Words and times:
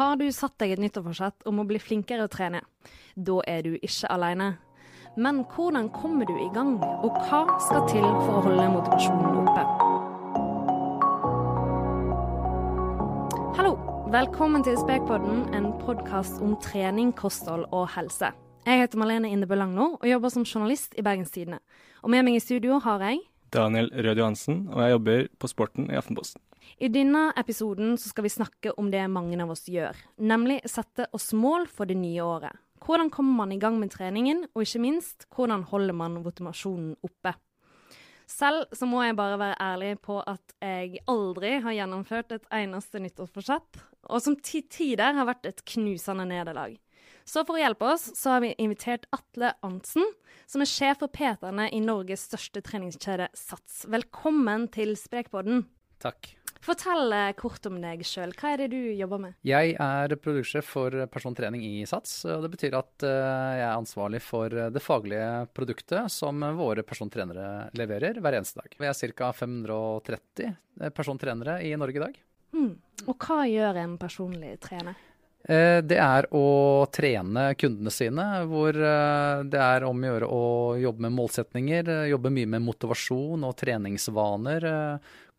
Har 0.00 0.14
du 0.16 0.30
satt 0.32 0.54
deg 0.56 0.70
et 0.72 0.80
nyttårsforsett 0.80 1.44
om 1.44 1.58
å 1.60 1.64
bli 1.68 1.76
flinkere 1.76 2.24
å 2.24 2.30
trene? 2.32 2.62
Da 3.20 3.34
er 3.44 3.66
du 3.66 3.74
ikke 3.76 4.08
alene. 4.08 4.46
Men 5.20 5.42
hvordan 5.52 5.90
kommer 5.92 6.24
du 6.24 6.32
i 6.40 6.46
gang, 6.54 6.78
og 7.04 7.18
hva 7.26 7.42
skal 7.60 7.84
til 7.90 8.06
for 8.22 8.38
å 8.38 8.44
holde 8.46 8.64
motivasjonen 8.78 9.36
oppe? 9.42 9.64
Hallo, 13.58 13.74
velkommen 14.16 14.64
til 14.64 14.80
Spekpodden, 14.80 15.50
en 15.52 15.68
podkast 15.84 16.40
om 16.40 16.56
trening, 16.64 17.12
kosthold 17.12 17.68
og 17.68 17.90
helse. 17.92 18.32
Jeg 18.64 18.80
heter 18.80 19.04
Malene 19.04 19.28
Indebø 19.28 19.60
Langno 19.60 19.98
og 19.98 20.08
jobber 20.08 20.32
som 20.32 20.48
journalist 20.48 20.96
i 20.96 21.04
Bergens 21.04 21.36
Tidende. 21.36 21.60
Og 22.00 22.08
med 22.16 22.24
meg 22.24 22.40
i 22.40 22.46
studio 22.46 22.80
har 22.80 23.04
jeg 23.04 23.20
Daniel 23.50 23.90
Rød 23.90 24.20
Johansen, 24.22 24.62
og 24.70 24.80
jeg 24.84 24.94
jobber 24.94 25.26
på 25.38 25.50
Sporten 25.50 25.90
i 25.90 25.98
Aftenposten. 25.98 26.42
I 26.80 26.88
denne 26.92 27.30
episoden 27.40 27.96
skal 27.98 28.24
vi 28.24 28.32
snakke 28.32 28.72
om 28.78 28.90
det 28.92 29.02
mange 29.10 29.38
av 29.42 29.50
oss 29.52 29.66
gjør, 29.68 29.96
nemlig 30.22 30.60
sette 30.70 31.08
oss 31.16 31.32
mål 31.36 31.66
for 31.68 31.90
det 31.90 31.98
nye 31.98 32.22
året. 32.24 32.56
Hvordan 32.80 33.10
kommer 33.12 33.42
man 33.42 33.52
i 33.52 33.58
gang 33.60 33.76
med 33.80 33.92
treningen, 33.92 34.46
og 34.54 34.64
ikke 34.64 34.82
minst, 34.82 35.26
hvordan 35.34 35.66
holder 35.68 35.96
man 35.96 36.20
motivasjonen 36.24 36.94
oppe? 37.04 37.34
Selv 38.30 38.70
så 38.76 38.86
må 38.86 39.02
jeg 39.02 39.18
bare 39.18 39.38
være 39.40 39.58
ærlig 39.60 39.94
på 40.06 40.20
at 40.22 40.54
jeg 40.62 41.02
aldri 41.10 41.56
har 41.64 41.74
gjennomført 41.74 42.36
et 42.36 42.46
eneste 42.54 43.02
nyttårsforsett, 43.02 43.80
og 44.06 44.22
som 44.22 44.36
til 44.38 44.62
tider 44.70 45.18
har 45.18 45.26
vært 45.28 45.50
et 45.50 45.64
knusende 45.66 46.28
nederlag. 46.30 46.78
Så 47.24 47.44
for 47.46 47.58
å 47.58 47.62
hjelpe 47.62 47.92
oss, 47.92 48.08
så 48.16 48.36
har 48.36 48.44
vi 48.44 48.54
invitert 48.58 49.06
Atle 49.14 49.52
Arntzen, 49.66 50.06
som 50.50 50.64
er 50.64 50.70
sjef 50.70 51.00
for 51.02 51.12
Peterne 51.12 51.68
i 51.70 51.80
Norges 51.84 52.26
største 52.30 52.62
treningskjede 52.64 53.30
Sats. 53.36 53.84
Velkommen 53.90 54.68
til 54.74 54.96
Sprekpodden. 54.98 55.64
Takk. 56.02 56.32
Fortell 56.60 57.12
eh, 57.16 57.30
kort 57.38 57.64
om 57.70 57.78
deg 57.80 58.02
sjøl. 58.04 58.34
Hva 58.36 58.52
er 58.52 58.62
det 58.62 58.66
du 58.74 58.80
jobber 58.92 59.20
med? 59.22 59.36
Jeg 59.48 59.72
er 59.80 60.14
produktsjef 60.20 60.66
for 60.68 60.96
persontrening 61.12 61.62
i 61.64 61.86
Sats. 61.88 62.18
og 62.28 62.44
Det 62.44 62.50
betyr 62.52 62.76
at 62.76 63.06
eh, 63.06 63.52
jeg 63.60 63.64
er 63.64 63.76
ansvarlig 63.76 64.20
for 64.24 64.52
det 64.74 64.82
faglige 64.84 65.30
produktet 65.56 66.12
som 66.12 66.44
våre 66.58 66.84
persontrenere 66.84 67.70
leverer 67.80 68.20
hver 68.20 68.40
eneste 68.40 68.60
dag. 68.60 68.76
Vi 68.76 68.90
er 68.90 69.14
ca. 69.16 69.30
530 69.36 70.90
persontrenere 70.96 71.60
i 71.64 71.72
Norge 71.80 72.00
i 72.00 72.04
dag. 72.04 72.20
Mm. 72.56 72.74
Og 73.08 73.24
hva 73.24 73.44
gjør 73.48 73.80
en 73.80 73.96
personlig 74.00 74.58
trener? 74.60 74.98
Eh, 75.48 75.80
det 75.80 75.96
er 75.96 76.28
å 76.36 76.86
trene 76.92 77.46
kundene 77.56 77.92
sine, 77.94 78.26
hvor 78.50 78.76
det 78.76 79.60
er 79.64 79.86
om 79.88 80.02
å 80.04 80.12
gjøre 80.12 80.28
å 80.28 80.44
jobbe 80.82 81.06
med 81.06 81.16
målsetninger, 81.16 81.92
jobbe 82.12 82.32
mye 82.34 82.54
med 82.56 82.66
motivasjon 82.66 83.48
og 83.48 83.56
treningsvaner, 83.60 84.70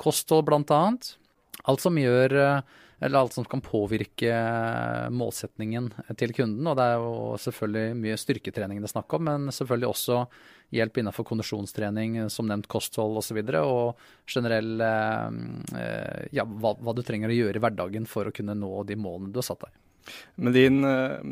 kosthold 0.01 0.47
bl.a. 0.49 0.83
Alt 1.69 1.83
som 1.83 1.99
gjør 1.99 2.37
eller 3.01 3.17
alt 3.17 3.33
som 3.33 3.45
kan 3.49 3.63
påvirke 3.65 4.29
målsetningen 5.09 5.87
til 6.21 6.33
kunden. 6.37 6.67
Og 6.69 6.75
det 6.77 6.85
er 6.85 6.99
jo 7.01 7.13
selvfølgelig 7.41 7.97
mye 7.97 8.17
styrketrening 8.21 8.81
det 8.81 8.91
er 8.91 8.93
snakk 8.93 9.15
om, 9.17 9.25
men 9.25 9.53
selvfølgelig 9.53 9.89
også 9.89 10.19
hjelp 10.77 10.99
innenfor 11.01 11.25
kondisjonstrening, 11.27 12.19
som 12.29 12.45
nevnt 12.49 12.69
kosthold 12.69 13.17
osv. 13.17 13.41
Og, 13.41 13.49
så 13.49 13.63
og 13.65 14.29
generell 14.29 14.85
ja, 16.29 16.45
hva, 16.45 16.75
hva, 16.77 16.93
du 16.93 17.01
trenger 17.05 17.33
å 17.33 17.39
gjøre 17.39 17.57
i 17.57 17.63
hverdagen 17.65 18.05
for 18.09 18.29
å 18.29 18.35
kunne 18.35 18.57
nå 18.57 18.83
de 18.85 18.99
målene 19.01 19.33
du 19.33 19.41
har 19.41 19.49
satt 19.49 19.65
deg. 19.65 19.81
Med 20.41 20.55
din, 20.57 20.81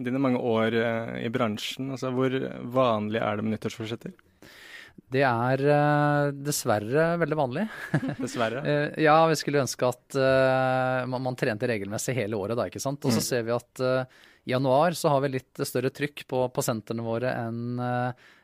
dine 0.06 0.22
mange 0.22 0.40
år 0.40 0.76
i 1.20 1.30
bransjen, 1.34 1.92
altså 1.96 2.12
hvor 2.14 2.34
vanlig 2.70 3.22
er 3.24 3.40
det 3.40 3.46
med 3.46 3.56
nyttårsforsetter? 3.56 4.14
Det 5.10 5.24
er 5.26 5.64
uh, 5.66 6.30
dessverre 6.36 7.06
veldig 7.22 7.38
vanlig. 7.40 7.64
dessverre? 8.24 8.64
ja, 9.02 9.16
vi 9.32 9.38
skulle 9.40 9.64
ønske 9.64 9.90
at 9.90 10.20
man, 11.10 11.24
man, 11.26 11.38
trente 11.40 11.70
regelmessig 11.72 12.18
hele 12.20 12.38
året 12.38 12.60
da, 12.60 12.68
ikke 12.70 12.84
sant. 12.84 13.02
Og 13.06 13.16
så 13.16 13.24
mm. 13.24 13.28
ser 13.32 13.48
vi 13.48 13.56
at 13.56 13.86
i 14.50 14.54
januar 14.56 14.98
så 14.98 15.12
har 15.14 15.22
vi 15.24 15.36
litt 15.36 15.62
større 15.68 15.92
trykk 15.94 16.26
på, 16.30 16.42
på 16.50 16.64
våre 17.06 17.34
enn 17.38 17.78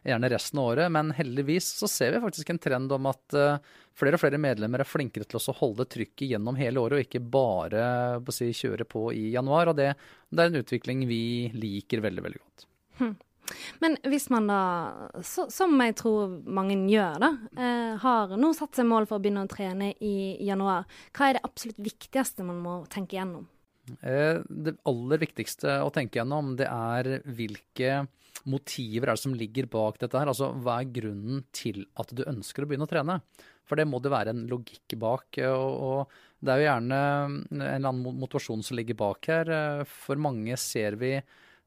gjerne 0.06 0.30
resten 0.30 0.62
av 0.62 0.70
året. 0.70 0.92
Men 0.94 1.10
heldigvis 1.18 1.72
så 1.80 1.90
ser 1.90 2.14
vi 2.14 2.24
faktisk 2.24 2.54
en 2.54 2.62
trend 2.62 2.94
om 2.94 3.10
at 3.10 3.38
flere 3.98 4.18
og 4.18 4.22
flere 4.22 4.40
medlemmer 4.42 4.84
er 4.84 4.90
flinkere 4.90 5.28
til 5.28 5.40
å 5.40 5.56
holde 5.60 5.88
trykket 5.90 6.30
gjennom 6.34 6.58
hele 6.60 6.82
året, 6.84 7.00
og 7.00 7.06
ikke 7.08 7.24
bare 7.24 7.86
på 8.26 8.36
si, 8.36 8.52
kjøre 8.56 8.88
på 8.90 9.08
i 9.16 9.30
januar. 9.34 9.72
Og 9.72 9.80
det, 9.80 9.94
det, 10.30 10.42
er 10.42 10.52
en 10.52 10.62
utvikling 10.62 11.06
vi 11.10 11.24
liker 11.56 12.04
veldig, 12.06 12.26
veldig 12.28 12.44
godt. 12.44 12.68
Hm. 13.00 13.16
Men 13.80 13.98
hvis 14.10 14.30
man 14.34 14.48
da, 14.50 14.62
som 15.24 15.76
jeg 15.82 15.96
tror 16.00 16.38
mange 16.50 16.78
gjør, 16.90 17.20
da, 17.22 17.32
eh, 17.62 17.92
har 18.02 18.38
nå 18.42 18.52
satt 18.58 18.78
seg 18.78 18.88
mål 18.90 19.06
for 19.10 19.20
å 19.20 19.24
begynne 19.24 19.46
å 19.46 19.52
trene 19.52 19.92
i 20.02 20.16
januar, 20.46 20.88
hva 21.14 21.30
er 21.30 21.38
det 21.38 21.46
absolutt 21.46 21.84
viktigste 21.86 22.48
man 22.48 22.64
må 22.64 22.80
tenke 22.92 23.20
gjennom? 23.20 23.46
Eh, 24.02 24.42
det 24.50 24.78
aller 24.90 25.22
viktigste 25.22 25.80
å 25.86 25.92
tenke 25.94 26.20
gjennom, 26.20 26.56
det 26.60 26.68
er 26.70 27.20
hvilke 27.26 28.06
motiver 28.50 29.10
er 29.10 29.18
det 29.18 29.24
som 29.24 29.36
ligger 29.38 29.70
bak 29.72 30.00
dette 30.02 30.20
her? 30.20 30.30
Altså 30.32 30.52
hva 30.54 30.80
er 30.82 30.94
grunnen 30.94 31.44
til 31.56 31.86
at 32.02 32.14
du 32.14 32.26
ønsker 32.28 32.66
å 32.66 32.70
begynne 32.70 32.88
å 32.88 32.92
trene? 32.92 33.20
For 33.66 33.80
det 33.80 33.88
må 33.90 33.98
det 34.02 34.14
være 34.14 34.34
en 34.36 34.44
logikk 34.50 34.98
bak. 35.02 35.40
Og, 35.48 35.80
og 35.88 36.46
det 36.46 36.54
er 36.54 36.62
jo 36.62 36.68
gjerne 36.68 37.00
en 37.00 37.40
eller 37.62 37.90
annen 37.90 38.20
motivasjon 38.22 38.62
som 38.66 38.78
ligger 38.78 38.98
bak 39.00 39.32
her. 39.32 39.50
Eh, 39.50 39.84
for 39.90 40.22
mange 40.22 40.58
ser 40.62 41.00
vi 41.02 41.18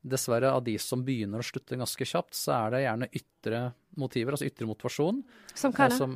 dessverre 0.03 0.53
av 0.54 0.62
de 0.64 0.76
som 0.81 1.03
begynner 1.04 1.42
å 1.42 1.47
slutte 1.47 1.78
ganske 1.78 2.06
kjapt, 2.06 2.36
så 2.38 2.54
er 2.54 2.75
det 2.75 2.86
gjerne 2.86 3.10
ytre 3.19 3.62
motiver, 3.98 4.34
altså 4.34 4.47
ytre 4.47 4.66
motivasjon. 4.69 5.20
Som 5.59 5.72
hva 5.75 5.88
da? 5.91 6.06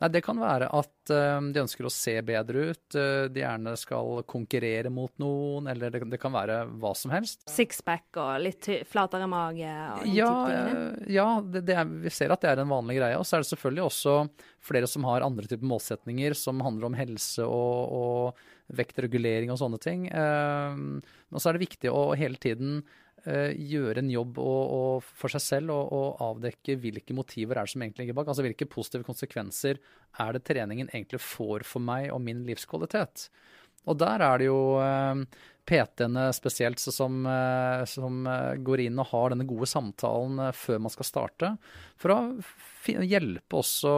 Nei, 0.00 0.08
det 0.14 0.22
kan 0.24 0.38
være 0.40 0.70
at 0.72 1.12
uh, 1.12 1.36
de 1.52 1.60
ønsker 1.60 1.88
å 1.88 1.92
se 1.92 2.14
bedre 2.24 2.70
ut, 2.70 2.96
uh, 2.96 3.26
de 3.32 3.42
gjerne 3.42 3.74
skal 3.76 4.22
konkurrere 4.28 4.92
mot 4.92 5.12
noen, 5.20 5.68
eller 5.72 5.92
det, 5.92 6.02
det 6.14 6.20
kan 6.22 6.32
være 6.32 6.62
hva 6.80 6.94
som 6.96 7.12
helst. 7.12 7.44
Sixpack 7.52 8.20
og 8.22 8.40
litt 8.46 8.70
flatere 8.88 9.28
mage? 9.30 9.68
Og 10.00 10.10
ja, 10.16 10.32
uh, 10.48 11.06
ja 11.12 11.28
det, 11.44 11.66
det 11.68 11.76
er, 11.76 11.94
vi 12.06 12.12
ser 12.14 12.32
at 12.32 12.44
det 12.44 12.54
er 12.54 12.64
en 12.64 12.72
vanlig 12.72 13.00
greie. 13.02 13.20
Og 13.20 13.28
så 13.28 13.36
er 13.36 13.44
det 13.44 13.52
selvfølgelig 13.52 13.86
også 13.90 14.18
flere 14.66 14.90
som 14.90 15.06
har 15.08 15.26
andre 15.26 15.48
typer 15.48 15.68
målsetninger 15.68 16.36
som 16.38 16.64
handler 16.64 16.88
om 16.88 16.98
helse 16.98 17.44
og, 17.44 17.96
og 18.00 18.76
vektregulering 18.76 19.52
og 19.52 19.60
sånne 19.60 19.78
ting. 19.78 20.08
og 20.10 21.36
så 21.38 21.48
er 21.48 21.54
det 21.54 21.62
viktig 21.62 21.92
å 21.94 22.00
hele 22.18 22.34
tiden 22.42 22.80
uh, 22.80 23.05
gjøre 23.26 24.02
en 24.02 24.10
jobb 24.12 24.38
og, 24.38 24.74
og 24.76 25.06
for 25.18 25.32
seg 25.32 25.42
selv 25.42 25.74
og, 25.74 25.92
og, 25.96 26.22
avdekke 26.28 26.76
hvilke 26.82 27.16
motiver 27.16 27.58
er 27.58 27.66
det 27.66 27.72
som 27.74 27.82
egentlig 27.82 28.04
ligger 28.04 28.18
bak. 28.20 28.30
Altså 28.30 28.46
hvilke 28.46 28.68
positive 28.70 29.06
konsekvenser 29.08 29.80
er 30.22 30.36
det 30.36 30.44
treningen 30.46 30.92
egentlig 30.92 31.22
får 31.24 31.66
for 31.66 31.82
meg 31.82 32.12
og 32.14 32.22
min 32.22 32.44
livskvalitet. 32.46 33.28
Og 33.86 33.98
der 33.98 34.22
er 34.26 34.40
det 34.42 34.48
jo 34.48 34.60
uh, 34.78 35.22
PT-ene 35.66 36.28
spesielt 36.36 36.80
som, 36.82 37.18
uh, 37.26 37.82
som 37.88 38.22
går 38.66 38.86
inn 38.86 39.00
og 39.02 39.10
har 39.10 39.34
denne 39.34 39.46
gode 39.48 39.68
samtalen 39.70 40.40
før 40.56 40.80
man 40.84 40.94
skal 40.94 41.08
starte, 41.08 41.52
for 41.98 42.14
å 42.14 42.20
hjelpe 42.86 43.58
også 43.58 43.92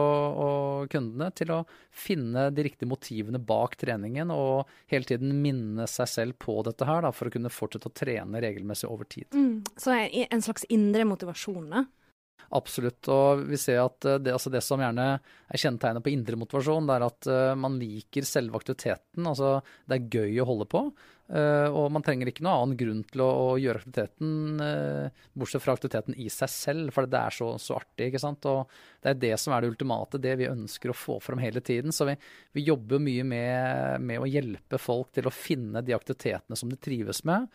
kundene 0.89 1.29
til 1.37 1.53
å 1.53 1.59
finne 1.93 2.47
de 2.55 2.65
riktige 2.65 2.89
motivene 2.89 3.41
bak 3.41 3.77
treningen, 3.79 4.31
og 4.33 4.69
hele 4.91 5.07
tiden 5.09 5.35
minne 5.43 5.85
seg 5.89 6.09
selv 6.09 6.39
på 6.41 6.57
dette 6.65 6.87
her, 6.89 7.03
da, 7.05 7.13
for 7.13 7.29
å 7.29 7.33
kunne 7.33 7.53
fortsette 7.53 7.91
å 7.91 7.95
trene 7.95 8.41
regelmessig 8.43 8.89
over 8.89 9.09
tid. 9.09 9.29
Mm, 9.35 9.61
så 9.77 9.95
en 9.99 10.45
slags 10.45 10.65
indre 10.73 11.05
motivasjon, 11.09 11.69
da? 11.75 11.85
Absolutt. 12.49 13.05
Og 13.13 13.43
vi 13.49 13.59
ser 13.61 13.83
at 13.83 14.07
eh, 14.07 14.17
det, 14.23 14.33
altså 14.33 14.51
det 14.53 14.63
som 14.65 14.81
gjerne 14.81 15.11
er 15.19 15.61
kjennetegnet 15.61 16.05
på 16.05 16.13
indre 16.13 16.39
motivasjon, 16.39 16.89
det 16.89 16.95
er 16.95 17.05
at 17.05 17.29
uh, 17.29 17.53
man 17.57 17.77
liker 17.81 18.25
selve 18.27 18.57
aktiviteten. 18.59 19.25
Altså 19.25 19.59
det 19.89 19.97
er 19.97 20.19
gøy 20.19 20.41
å 20.41 20.49
holde 20.49 20.67
på. 20.69 20.83
Uh, 21.29 21.69
og 21.77 21.91
man 21.93 22.01
trenger 22.05 22.29
ikke 22.31 22.41
noen 22.41 22.63
annen 22.63 22.77
grunn 22.77 23.03
til 23.05 23.21
å, 23.21 23.31
gjøre 23.61 23.83
aktiviteten, 23.83 24.61
bortsett 25.37 25.61
fra 25.61 25.75
aktiviteten 25.77 26.17
i 26.17 26.25
seg 26.33 26.49
selv, 26.53 26.93
for 26.95 27.09
det 27.09 27.21
er 27.21 27.35
så, 27.37 27.51
så, 27.61 27.77
artig. 27.77 28.09
ikke 28.09 28.21
sant? 28.21 28.45
Og 28.49 28.69
det 29.03 29.13
er 29.13 29.19
det 29.21 29.33
som 29.41 29.53
er 29.53 29.61
det 29.61 29.73
ultimate, 29.73 30.21
det 30.21 30.35
vi 30.41 30.49
ønsker 30.49 30.93
å 30.93 30.97
få 30.97 31.19
fram 31.21 31.41
hele 31.41 31.61
tiden. 31.65 31.93
Så 31.93 32.09
vi, 32.09 32.17
vi 32.57 32.65
jobber 32.65 33.01
mye 33.01 33.25
med, 33.25 34.05
med, 34.05 34.21
å 34.21 34.29
hjelpe 34.29 34.81
folk 34.81 35.13
til 35.17 35.29
å 35.29 35.33
finne 35.33 35.85
de 35.85 35.97
aktivitetene 35.97 36.57
som 36.57 36.71
de 36.71 36.77
trives 36.81 37.21
med, 37.29 37.45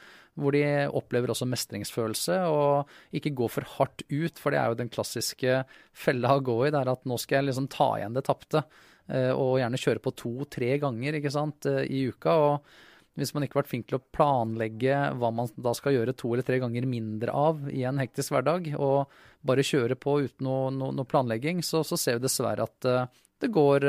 hvor 0.40 0.54
de 0.54 0.62
opplever 0.90 1.30
også 1.30 1.46
mestringsfølelse, 1.48 2.38
og 2.50 2.90
ikke 3.14 3.34
gå 3.38 3.48
for 3.52 3.68
hardt 3.76 4.02
ut, 4.10 4.40
for 4.40 4.54
det 4.54 4.60
er 4.60 4.72
jo 4.72 4.80
den 4.80 4.90
klassiske 4.92 5.60
fella 5.94 6.34
å 6.36 6.42
gå 6.44 6.56
i, 6.66 6.72
det 6.74 6.80
er 6.80 6.90
at 6.90 7.06
nå 7.08 7.18
skal 7.22 7.40
jeg 7.40 7.50
liksom 7.50 7.70
ta 7.72 7.92
igjen 8.00 8.16
det 8.16 8.24
tapte, 8.26 8.64
uh, 9.12 9.30
og 9.32 9.60
gjerne 9.62 9.80
kjøre 9.84 10.02
på 10.02 10.16
to-tre 10.18 10.74
ganger 10.82 11.20
ikke 11.20 11.32
sant, 11.34 11.70
i 11.86 12.08
uka. 12.10 12.34
og 12.34 12.74
hvis 13.14 13.30
man 13.30 13.44
ikke 13.46 13.54
har 13.54 13.62
vært 13.62 13.70
flink 13.70 13.84
til 13.86 14.00
å 14.00 14.06
planlegge 14.10 14.94
hva 15.20 15.28
man 15.30 15.46
da 15.54 15.70
skal 15.78 15.94
gjøre 15.94 16.16
to 16.18 16.32
eller 16.34 16.46
tre 16.46 16.56
ganger 16.58 16.88
mindre 16.90 17.30
av 17.30 17.68
i 17.70 17.84
en 17.86 18.00
hektisk 18.02 18.34
hverdag, 18.34 18.72
og 18.74 19.12
bare 19.46 19.62
kjøre 19.62 19.94
på 19.94 20.16
uten 20.24 20.48
noe, 20.48 20.72
noe, 20.74 20.90
noe 20.98 21.06
planlegging, 21.06 21.62
så, 21.62 21.84
så, 21.86 21.94
ser 22.00 22.18
vi 22.18 22.26
dessverre 22.26 22.66
at 22.66 22.90
uh, 22.90 23.04
det 23.42 23.52
går, 23.54 23.86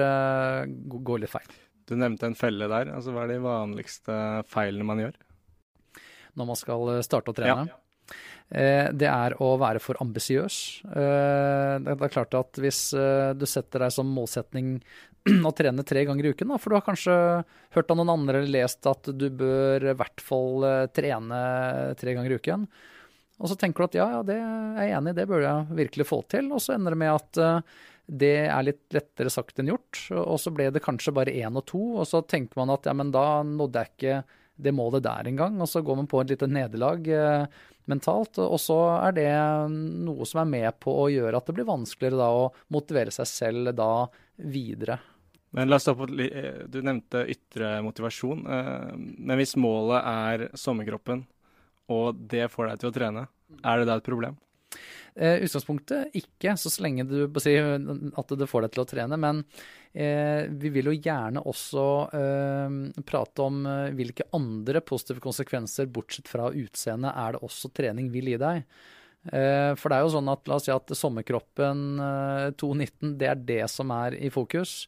går, 0.93 1.19
litt 1.23 1.31
feil. 1.31 1.57
Du 1.87 1.93
nevnte 1.95 2.27
en 2.27 2.37
felle 2.37 2.67
der. 2.67 2.89
altså 2.91 3.13
Hva 3.13 3.23
er 3.23 3.33
de 3.33 3.37
vanligste 3.43 4.15
feilene 4.51 4.87
man 4.89 5.01
gjør? 5.01 5.17
Når 6.35 6.49
man 6.51 6.59
skal 6.59 6.95
starte 7.05 7.31
å 7.31 7.37
trene? 7.37 7.67
Ja. 7.71 7.81
Eh, 8.53 8.91
det 8.93 9.07
er 9.09 9.33
å 9.41 9.55
være 9.57 9.81
for 9.81 9.97
ambisiøs. 10.03 10.57
Eh, 10.85 11.73
det 11.81 11.95
er 11.95 12.13
klart 12.13 12.35
at 12.37 12.59
hvis 12.61 12.91
eh, 12.93 13.33
du 13.33 13.45
setter 13.49 13.87
deg 13.87 13.93
som 13.93 14.11
målsetning 14.13 14.77
å 15.49 15.53
trene 15.57 15.85
tre 15.87 16.05
ganger 16.05 16.27
i 16.27 16.33
uken, 16.35 16.53
da, 16.53 16.59
for 16.61 16.71
du 16.71 16.77
har 16.77 16.85
kanskje 16.85 17.15
hørt 17.75 17.89
av 17.89 17.97
noen 17.99 18.13
andre 18.13 18.43
eller 18.43 18.61
lest 18.61 18.85
at 18.89 19.09
du 19.09 19.27
bør 19.33 19.89
i 19.89 19.95
hvert 19.97 20.21
fall 20.21 20.67
trene 20.93 21.39
tre 21.97 22.13
ganger 22.13 22.35
i 22.35 22.37
uken. 22.37 22.69
Og 23.41 23.51
så 23.51 23.57
tenker 23.59 23.81
du 23.81 23.89
at 23.89 23.97
ja, 23.97 24.05
ja, 24.13 24.21
det 24.23 24.37
er 24.37 24.85
jeg 24.85 24.95
enig 24.99 25.11
i, 25.11 25.17
det 25.17 25.27
bør 25.27 25.41
jeg 25.43 25.79
virkelig 25.81 26.07
få 26.07 26.21
til. 26.31 26.53
Og 26.55 26.61
så 26.63 26.77
ender 26.77 26.93
det 26.95 27.01
med 27.01 27.11
at 27.17 27.65
det 28.05 28.35
er 28.45 28.63
litt 28.63 28.85
lettere 28.93 29.33
sagt 29.33 29.59
enn 29.59 29.73
gjort. 29.73 30.05
Og 30.21 30.37
så 30.39 30.53
ble 30.55 30.69
det 30.71 30.85
kanskje 30.85 31.11
bare 31.17 31.33
én 31.35 31.57
og 31.57 31.65
to, 31.67 31.81
og 31.97 32.07
så 32.07 32.21
tenker 32.23 32.61
man 32.61 32.71
at 32.77 32.87
ja, 32.87 32.93
men 32.95 33.11
da 33.11 33.41
nådde 33.43 33.81
jeg 33.81 33.91
ikke 33.91 34.44
det 34.55 34.73
målet 34.75 35.03
der 35.03 35.27
en 35.27 35.39
gang, 35.39 35.61
Og 35.61 35.67
så 35.69 35.81
går 35.83 35.95
man 35.99 36.07
på 36.07 36.21
et 36.21 36.31
lite 36.33 36.47
nederlag 36.47 37.07
eh, 37.07 37.47
mentalt. 37.91 38.39
Og 38.39 38.59
så 38.61 38.77
er 38.97 39.17
det 39.17 39.31
noe 39.71 40.27
som 40.27 40.41
er 40.41 40.51
med 40.51 40.79
på 40.83 40.93
å 41.03 41.09
gjøre 41.11 41.37
at 41.37 41.49
det 41.49 41.57
blir 41.57 41.67
vanskeligere 41.69 42.21
da 42.21 42.29
å 42.31 42.47
motivere 42.73 43.13
seg 43.13 43.29
selv 43.29 43.75
da 43.75 44.07
videre. 44.35 44.99
Men 45.55 45.69
la 45.71 45.79
oss 45.79 45.85
på, 45.85 46.07
eh, 46.19 46.65
Du 46.67 46.81
nevnte 46.81 47.25
ytre 47.31 47.81
motivasjon. 47.83 48.45
Eh, 48.47 48.95
men 48.97 49.37
hvis 49.39 49.55
målet 49.55 50.03
er 50.03 50.49
sommerkroppen, 50.53 51.25
og 51.89 52.27
det 52.27 52.49
får 52.51 52.69
deg 52.69 52.79
til 52.79 52.89
å 52.89 52.95
trene, 52.95 53.27
er 53.63 53.79
det 53.79 53.87
da 53.87 53.95
et 53.95 54.03
problem? 54.03 54.35
Eh, 55.15 55.39
utgangspunktet 55.45 56.11
ikke, 56.17 56.57
så 56.59 56.67
lenge 56.83 57.07
du 57.07 57.39
si, 57.39 57.55
at 57.55 58.27
det 58.35 58.49
får 58.51 58.65
deg 58.65 58.71
til 58.75 58.83
å 58.83 58.89
trene. 58.89 59.19
Men 59.19 59.45
vi 59.95 60.71
vil 60.75 60.89
jo 60.89 60.95
gjerne 60.97 61.39
også 61.47 61.85
eh, 62.17 62.75
prate 63.07 63.45
om 63.45 63.61
eh, 63.69 63.93
hvilke 63.95 64.27
andre 64.35 64.81
positive 64.83 65.23
konsekvenser, 65.23 65.87
bortsett 65.87 66.27
fra 66.27 66.49
utseendet, 66.51 67.15
er 67.15 67.35
det 67.35 67.43
også 67.47 67.71
trening 67.71 68.09
vil 68.11 68.33
gi 68.33 68.39
deg. 68.41 68.65
Eh, 69.31 69.71
for 69.79 69.89
det 69.89 69.97
er 69.97 70.05
jo 70.05 70.13
sånn 70.17 70.31
at 70.33 70.51
la 70.51 70.59
oss 70.59 70.67
si 70.67 70.73
at 70.73 70.91
sommerkroppen 70.99 71.85
2.19, 72.59 72.83
eh, 72.83 73.13
det 73.21 73.29
er 73.31 73.45
det 73.47 73.61
som 73.71 73.93
er 73.95 74.17
i 74.19 74.31
fokus. 74.33 74.83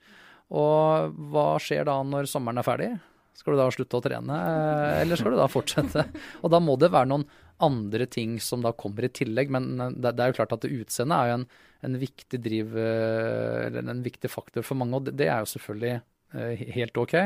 Og 0.51 1.15
hva 1.31 1.53
skjer 1.63 1.88
da 1.88 1.98
når 2.03 2.27
sommeren 2.30 2.60
er 2.60 2.68
ferdig? 2.68 2.92
Skal 3.38 3.53
du 3.53 3.62
da 3.62 3.69
slutte 3.71 4.00
å 4.00 4.03
trene, 4.03 4.38
eller 5.03 5.19
skal 5.19 5.36
du 5.36 5.38
da 5.38 5.45
fortsette? 5.51 6.07
Og 6.44 6.50
da 6.50 6.60
må 6.63 6.74
det 6.81 6.89
være 6.89 7.12
noen 7.12 7.27
andre 7.63 8.06
ting 8.06 8.38
som 8.44 8.62
da 8.65 8.74
kommer 8.75 9.07
i 9.07 9.13
tillegg. 9.13 9.51
Men 9.54 9.71
eh, 9.80 9.95
det, 9.95 10.13
det 10.18 10.25
er 10.25 10.33
jo 10.33 10.38
klart 10.42 10.56
at 10.57 10.68
utseendet 10.68 11.18
er 11.18 11.31
jo 11.31 11.39
en, 11.39 11.48
en, 11.88 11.98
viktig 12.04 12.42
driv, 12.44 12.77
eh, 12.77 13.65
eller 13.69 13.92
en 13.95 14.06
viktig 14.06 14.31
faktor 14.31 14.65
for 14.68 14.80
mange, 14.80 15.00
og 15.00 15.07
det, 15.07 15.18
det 15.21 15.31
er 15.31 15.44
jo 15.44 15.51
selvfølgelig 15.56 15.95
eh, 15.98 16.63
helt 16.77 17.01
OK. 17.04 17.18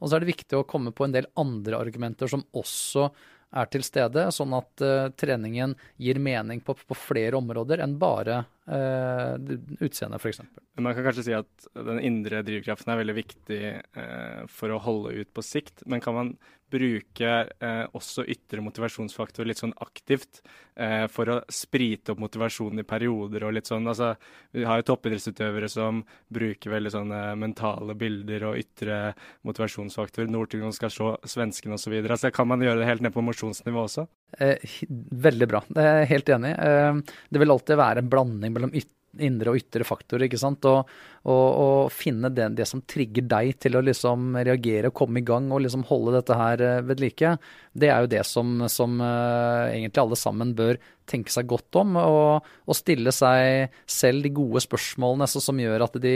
Og 0.00 0.08
så 0.08 0.16
er 0.16 0.24
det 0.24 0.34
viktig 0.34 0.58
å 0.58 0.66
komme 0.68 0.94
på 0.96 1.06
en 1.06 1.16
del 1.16 1.30
andre 1.40 1.80
argumenter 1.80 2.30
som 2.30 2.46
også 2.56 3.10
er 3.54 3.68
til 3.70 3.84
stede, 3.86 4.26
sånn 4.34 4.54
at 4.56 4.82
uh, 4.84 5.08
treningen 5.16 5.74
gir 6.02 6.18
mening 6.22 6.60
på, 6.64 6.74
på, 6.76 6.96
flere 6.98 7.38
områder 7.38 7.82
enn 7.84 7.94
bare 8.00 8.40
uh, 8.66 9.36
utseendet, 9.78 10.18
f.eks. 10.18 10.42
Man 10.82 10.96
kan 10.96 11.06
kanskje 11.06 11.26
si 11.28 11.36
at 11.36 11.68
den 11.78 12.02
indre 12.04 12.42
drivkraften 12.46 12.92
er 12.92 13.00
veldig 13.00 13.16
viktig 13.16 13.60
uh, 13.96 14.42
for 14.50 14.74
å 14.74 14.82
holde 14.82 15.14
ut 15.20 15.32
på 15.36 15.46
sikt, 15.46 15.86
men 15.86 16.02
kan 16.04 16.18
man 16.18 16.34
bruke 16.72 17.32
eh, 17.46 17.84
også 17.96 18.24
ytre 18.30 18.62
motivasjonsfaktor 18.64 19.46
litt 19.46 19.60
sånn 19.60 19.74
aktivt 19.82 20.40
eh, 20.74 21.06
for 21.12 21.30
å 21.30 21.36
sprite 21.52 22.14
opp 22.14 22.22
motivasjonen 22.24 22.82
i 22.82 22.86
perioder 22.88 23.46
og 23.46 23.54
litt 23.56 23.70
sånn. 23.70 23.86
Altså, 23.86 24.12
vi 24.54 24.66
har 24.66 24.80
jo 24.80 24.88
toppidrettsutøvere 24.90 25.70
som 25.70 26.02
bruker 26.32 26.74
veldig 26.74 26.92
sånne 26.94 27.20
mentale 27.38 27.96
bilder 27.98 28.48
og 28.50 28.60
ytre 28.60 28.98
motivasjonsfaktor. 29.46 30.28
Northug 30.32 30.66
skal 30.74 30.92
se 30.92 31.12
svensken 31.36 31.76
osv. 31.76 31.94
Altså, 32.02 32.32
kan 32.34 32.50
man 32.50 32.64
gjøre 32.64 32.82
det 32.82 32.90
helt 32.90 33.06
ned 33.06 33.14
på 33.14 33.24
mosjonsnivå 33.26 33.86
også? 33.86 34.08
Eh, 34.42 34.76
veldig 35.26 35.50
bra, 35.50 35.62
det 35.70 35.86
er 35.86 36.02
jeg 36.02 36.12
helt 36.16 36.34
enig. 36.38 36.52
Eh, 36.58 37.00
det 37.30 37.42
vil 37.42 37.54
alltid 37.54 37.80
være 37.80 38.04
en 38.04 38.12
blanding 38.12 38.56
mellom 38.56 38.74
ytre 38.74 38.95
indre 39.24 39.52
og 39.52 39.60
ytre 39.60 39.86
faktorer. 39.86 40.26
ikke 40.26 40.40
sant? 40.40 40.64
Og, 40.68 40.90
og, 41.26 41.46
og 41.62 41.92
finne 41.94 42.30
det, 42.30 42.48
det, 42.58 42.66
som 42.68 42.82
trigger 42.86 43.26
deg 43.26 43.56
til 43.62 43.78
å 43.78 43.84
liksom 43.84 44.36
reagere 44.36 44.92
komme 44.94 45.22
i 45.22 45.26
gang 45.26 45.48
og 45.50 45.64
liksom 45.64 45.86
holde 45.88 46.16
dette 46.18 46.36
her 46.38 46.62
eh, 46.62 46.82
ved 46.86 47.02
like. 47.02 47.32
Det 47.76 47.90
er 47.92 48.04
jo 48.04 48.12
det 48.12 48.22
som, 48.24 48.60
som 48.72 49.00
uh, 49.02 49.68
egentlig 49.68 50.00
alle 50.00 50.16
sammen 50.16 50.54
bør 50.56 50.78
tenke 51.06 51.30
seg 51.30 51.48
godt 51.50 51.76
om. 51.82 51.98
Og, 52.00 52.46
og 52.66 52.78
stille 52.78 53.12
seg 53.14 53.74
selv 53.90 54.24
de 54.26 54.32
gode 54.36 54.62
spørsmålene 54.64 55.28
så, 55.30 55.42
som 55.44 55.60
gjør 55.60 55.84
at 55.86 55.98
de 56.02 56.14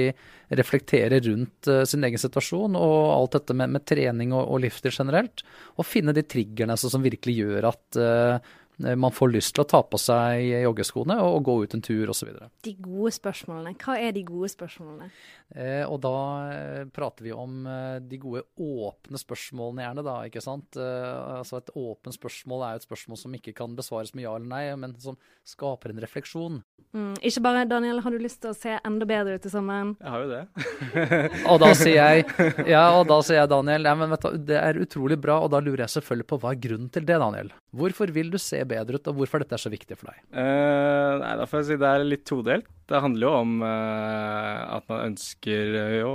reflekterer 0.57 1.21
rundt 1.27 1.69
uh, 1.71 1.83
sin 1.89 2.07
egen 2.07 2.23
situasjon 2.23 2.79
og 2.79 2.97
alt 3.17 3.37
dette 3.41 3.59
med, 3.59 3.75
med 3.77 3.87
trening 3.89 4.33
og, 4.33 4.47
og 4.47 4.65
livsstil 4.65 4.95
generelt. 4.95 5.45
Og 5.77 5.89
finne 5.89 6.17
de 6.17 6.25
triggerne 6.25 6.79
så, 6.81 6.93
som 6.93 7.05
virkelig 7.05 7.37
gjør 7.43 7.71
at 7.75 8.01
uh, 8.01 8.41
Eh, 8.41 8.60
man 8.81 9.13
får 9.13 9.33
lyst 9.35 9.55
til 9.57 9.65
å 9.65 9.69
ta 9.69 9.83
på 9.85 9.99
seg 10.01 10.47
joggeskoene 10.65 11.19
og, 11.25 11.41
gå 11.45 11.57
ut 11.65 11.77
en 11.77 11.85
tur 11.85 12.13
osv. 12.13 12.31
De 12.65 12.75
gode 12.81 13.13
spørsmålene. 13.17 13.75
Hva 13.81 13.97
er 14.01 14.15
de 14.17 14.25
gode 14.27 14.51
spørsmålene? 14.53 15.11
Eh, 15.51 15.83
og 15.83 15.99
da 16.05 16.17
eh, 16.55 16.83
prater 16.95 17.27
vi 17.27 17.33
om 17.35 17.65
eh, 17.67 17.99
de 18.07 18.21
gode 18.23 18.45
åpne 18.55 19.19
spørsmålene 19.19 19.83
gjerne, 19.83 20.05
da. 20.07 20.17
ikke 20.29 20.43
sant? 20.45 20.79
Eh, 20.79 21.39
altså 21.41 21.59
Et 21.59 21.73
åpent 21.75 22.15
spørsmål 22.15 22.63
er 22.67 22.77
jo 22.77 22.83
et 22.83 22.87
spørsmål 22.87 23.19
som 23.19 23.35
ikke 23.35 23.57
kan 23.59 23.75
besvares 23.79 24.15
med 24.15 24.29
ja 24.29 24.37
eller 24.39 24.51
nei, 24.51 24.65
men 24.79 24.95
som 25.03 25.19
skaper 25.49 25.91
en 25.91 26.03
refleksjon. 26.05 26.61
Mm, 26.95 27.15
ikke 27.23 27.43
bare 27.45 27.67
Daniel, 27.71 28.01
har 28.03 28.15
du 28.15 28.23
lyst 28.23 28.41
til 28.43 28.51
å 28.51 28.57
se 28.57 28.77
enda 28.79 29.07
bedre 29.07 29.37
ut 29.39 29.45
i 29.47 29.53
sommeren? 29.53 29.93
Jeg 29.99 30.15
har 30.15 30.25
jo 30.25 30.31
det. 30.31 30.71
og 31.51 31.61
da 31.63 31.71
sier 31.79 31.99
jeg 31.99 32.71
ja, 32.71 32.85
og 32.99 33.05
da 33.11 33.21
sier 33.27 33.41
jeg 33.41 33.51
Daniel, 33.53 33.87
ja, 33.91 33.97
men 33.99 34.11
vet 34.15 34.27
du, 34.27 34.39
det 34.51 34.59
er 34.59 34.81
utrolig 34.83 35.19
bra, 35.23 35.41
og 35.45 35.53
da 35.55 35.63
lurer 35.63 35.85
jeg 35.85 35.97
selvfølgelig 35.99 36.29
på 36.31 36.41
hva 36.43 36.55
er 36.55 36.63
grunnen 36.63 36.91
til 36.95 37.07
det, 37.07 37.19
Daniel? 37.23 37.53
Hvorfor 37.75 38.11
vil 38.15 38.31
du 38.31 38.39
se 38.43 38.63
bedre 38.71 39.01
ut, 39.01 39.11
og 39.11 39.21
hvorfor 39.21 39.43
dette 39.43 39.57
er 39.57 39.63
så 39.63 39.73
viktig 39.73 39.99
for 39.99 40.13
deg? 40.13 40.21
Uh, 40.33 41.19
nei, 41.23 41.33
da 41.41 41.47
får 41.51 41.61
jeg 41.61 41.69
si 41.71 41.81
det 41.83 41.91
er 41.91 42.07
litt 42.07 42.27
todelt. 42.29 42.69
Det 42.91 43.03
handler 43.05 43.27
jo 43.27 43.33
om 43.45 43.57
uh, 43.65 44.61
at 44.79 44.87
man 44.91 45.11
ønsker 45.13 45.75
jo 46.01 46.13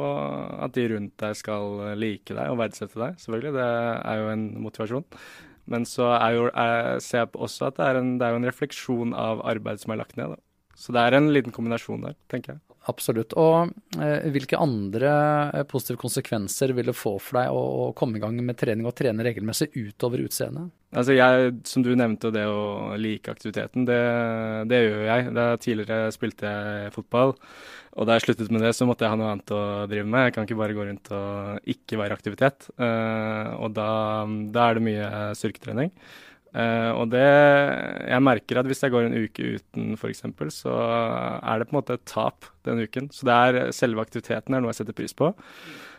at 0.65 0.75
de 0.75 0.87
rundt 0.95 1.15
deg 1.21 1.37
skal 1.39 1.97
like 1.99 2.35
deg 2.35 2.51
og 2.51 2.61
verdsette 2.63 2.99
deg, 2.99 3.19
selvfølgelig. 3.23 3.55
Det 3.57 3.67
er 3.67 4.23
jo 4.23 4.31
en 4.33 4.47
motivasjon. 4.65 5.07
Men 5.71 5.85
så 5.89 6.11
er 6.13 6.35
jo, 6.35 6.49
er, 6.53 6.99
ser 7.01 7.23
jeg 7.23 7.31
også 7.33 7.69
at 7.71 7.79
det 7.79 7.87
er, 7.87 7.99
en, 8.01 8.11
det 8.21 8.27
er 8.27 8.37
en 8.37 8.47
refleksjon 8.47 9.15
av 9.17 9.41
arbeid 9.49 9.81
som 9.81 9.95
er 9.95 10.03
lagt 10.03 10.17
ned. 10.19 10.35
Da. 10.35 10.41
Så 10.77 10.93
det 10.93 11.01
er 11.01 11.17
en 11.17 11.31
liten 11.33 11.55
kombinasjon 11.55 12.05
der, 12.05 12.17
tenker 12.31 12.55
jeg. 12.55 12.64
Absolutt. 12.91 13.33
Og 13.41 13.71
eh, 13.97 14.27
hvilke 14.33 14.59
andre 14.61 15.11
eh, 15.55 15.63
positive 15.69 15.97
konsekvenser 16.01 16.73
vil 16.77 16.91
det 16.91 16.97
få 16.97 17.15
for 17.17 17.39
deg 17.39 17.53
å, 17.53 17.91
komme 17.97 18.19
i 18.19 18.21
gang 18.21 18.37
med 18.45 18.57
trening 18.59 18.85
og 18.85 18.93
trene 18.97 19.25
regelmessig 19.25 19.71
utover 19.73 20.21
utseendet? 20.25 20.69
Altså 20.95 21.15
jeg, 21.15 21.55
Som 21.67 21.83
du 21.83 21.91
nevnte, 21.97 22.31
det 22.31 22.45
å 22.47 22.93
like 23.01 23.33
aktiviteten, 23.33 23.87
det, 23.89 24.01
det 24.69 24.83
gjør 24.83 25.01
jeg. 25.09 25.31
Da 25.35 25.47
tidligere 25.61 26.13
spilte 26.13 26.51
jeg 26.51 26.93
fotball, 26.95 27.33
og 27.95 28.07
da 28.07 28.15
jeg 28.15 28.27
sluttet 28.27 28.53
med 28.53 28.63
det, 28.63 28.75
så 28.77 28.87
måtte 28.87 29.07
jeg 29.07 29.15
ha 29.15 29.19
noe 29.19 29.33
annet 29.33 29.55
å 29.55 29.63
drive 29.89 30.05
med. 30.05 30.27
Jeg 30.27 30.35
kan 30.35 30.47
ikke 30.47 30.59
bare 30.61 30.77
gå 30.77 30.85
rundt 30.85 31.11
og 31.15 31.73
ikke 31.75 31.99
være 31.99 32.15
aktivitet. 32.15 32.69
Uh, 32.75 33.55
og 33.63 33.75
da, 33.75 33.89
da 34.51 34.69
er 34.69 34.77
det 34.77 34.85
mye 34.87 35.11
styrketrening. 35.39 35.93
Uh, 36.55 36.91
og 36.95 37.09
det 37.11 37.25
Jeg 37.25 38.23
merker 38.23 38.61
at 38.61 38.67
hvis 38.69 38.79
jeg 38.85 38.93
går 38.93 39.09
en 39.09 39.17
uke 39.25 39.57
uten 39.57 39.97
f.eks., 39.97 40.23
så 40.55 40.75
er 41.41 41.59
det 41.59 41.67
på 41.67 41.75
en 41.75 41.79
måte 41.81 41.97
et 41.97 42.05
tap 42.07 42.47
den 42.67 42.85
uken. 42.85 43.09
Så 43.11 43.27
det 43.27 43.35
er 43.35 43.75
selve 43.75 44.05
aktiviteten 44.05 44.55
er 44.55 44.63
noe 44.63 44.71
jeg 44.71 44.83
setter 44.83 44.97
pris 44.97 45.15
på. 45.17 45.33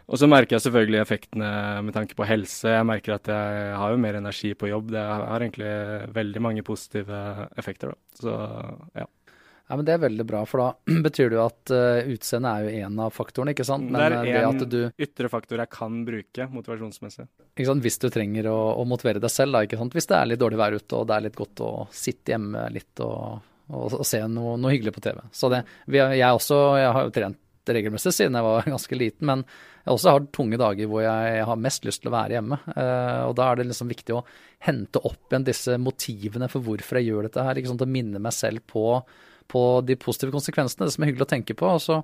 Og 0.07 0.21
så 0.23 0.29
merker 0.31 0.55
jeg 0.55 0.63
selvfølgelig 0.69 1.01
effektene 1.03 1.51
med 1.83 1.95
tanke 1.97 2.15
på 2.17 2.27
helse. 2.29 2.71
Jeg 2.71 2.87
merker 2.87 3.17
at 3.17 3.29
jeg 3.31 3.77
har 3.81 3.93
jo 3.93 4.01
mer 4.01 4.19
energi 4.21 4.53
på 4.55 4.71
jobb. 4.71 4.93
Det 4.95 5.03
har 5.03 5.43
egentlig 5.43 5.71
veldig 6.15 6.43
mange 6.43 6.63
positive 6.67 7.21
effekter, 7.59 7.91
da. 7.91 8.21
Så 8.23 8.37
ja. 9.03 9.09
Ja, 9.67 9.75
men 9.75 9.87
Det 9.87 9.97
er 9.97 10.03
veldig 10.05 10.27
bra, 10.27 10.45
for 10.47 10.63
da 10.63 10.69
betyr 11.07 11.33
det 11.33 11.39
jo 11.39 11.43
at 11.43 11.73
uh, 11.75 12.11
utseendet 12.15 12.51
er 12.53 12.67
jo 12.67 12.85
en 12.87 13.01
av 13.03 13.15
faktorene, 13.15 13.55
ikke 13.57 13.67
sant? 13.67 13.89
Men 13.91 13.99
det 13.99 14.35
er 14.37 14.47
en 14.47 14.63
du, 14.63 14.79
ytre 15.03 15.31
faktor 15.33 15.63
jeg 15.63 15.73
kan 15.75 15.99
bruke 16.07 16.47
motivasjonsmessig. 16.53 17.27
Ikke 17.57 17.69
sant? 17.71 17.83
Hvis 17.83 17.99
du 18.03 18.07
trenger 18.15 18.51
å, 18.53 18.57
å, 18.79 18.87
motivere 18.89 19.23
deg 19.23 19.33
selv, 19.33 19.57
da, 19.57 19.65
ikke 19.67 19.81
sant? 19.81 19.97
Hvis 19.97 20.07
det 20.11 20.21
er 20.21 20.31
litt 20.31 20.43
dårlig 20.43 20.61
vær 20.61 20.79
ute 20.79 21.01
og 21.01 21.11
det 21.11 21.17
er 21.17 21.27
litt 21.27 21.39
godt 21.39 21.65
å 21.67 21.73
sitte 21.95 22.37
hjemme 22.37 22.69
litt 22.75 23.03
og, 23.03 23.43
og, 23.73 23.99
og 23.99 24.07
se 24.07 24.23
noe, 24.31 24.55
noe, 24.61 24.75
hyggelig 24.77 24.95
på 24.95 25.05
TV. 25.09 25.19
Så 25.35 25.51
det, 25.51 25.65
jeg, 25.91 26.31
også, 26.31 26.63
jeg 26.79 26.95
har 26.99 27.09
jo 27.09 27.17
trent 27.19 27.43
regelmessig 27.67 28.13
siden 28.15 28.39
jeg 28.39 28.47
var 28.47 28.69
ganske 28.77 28.99
liten, 29.03 29.27
men 29.27 29.43
jeg 29.47 29.91
har 29.91 29.99
også 29.99 30.13
har 30.15 30.27
tunge 30.35 30.59
dager 30.63 30.91
hvor 30.91 31.03
jeg 31.03 31.47
har 31.51 31.63
mest 31.63 31.87
lyst 31.87 32.05
til 32.05 32.13
å 32.13 32.15
være 32.15 32.39
hjemme. 32.39 32.59
Uh, 32.71 33.27
og 33.27 33.35
da 33.39 33.51
er 33.51 33.59
det 33.59 33.69
liksom 33.73 33.91
viktig 33.91 34.15
å 34.15 34.25
hente 34.67 35.03
opp 35.03 35.31
igjen 35.31 35.47
disse 35.47 35.75
motivene 35.79 36.47
for 36.51 36.63
hvorfor 36.63 37.01
jeg 37.01 37.11
gjør 37.11 37.27
dette 37.27 37.47
her. 37.47 37.59
ikke 37.59 37.73
sant? 37.73 37.83
Å 37.83 37.97
minne 37.99 38.23
meg 38.23 38.35
selv 38.35 38.63
på 38.71 38.87
på 39.51 39.63
de 39.87 39.97
positive 40.01 40.35
konsekvensene, 40.35 40.87
det 40.87 40.95
som 40.95 41.05
er 41.05 41.13
hyggelig 41.13 41.27
å 41.27 41.33
tenke 41.35 41.57
på. 41.59 41.71
Og 41.77 41.83
så 41.83 42.01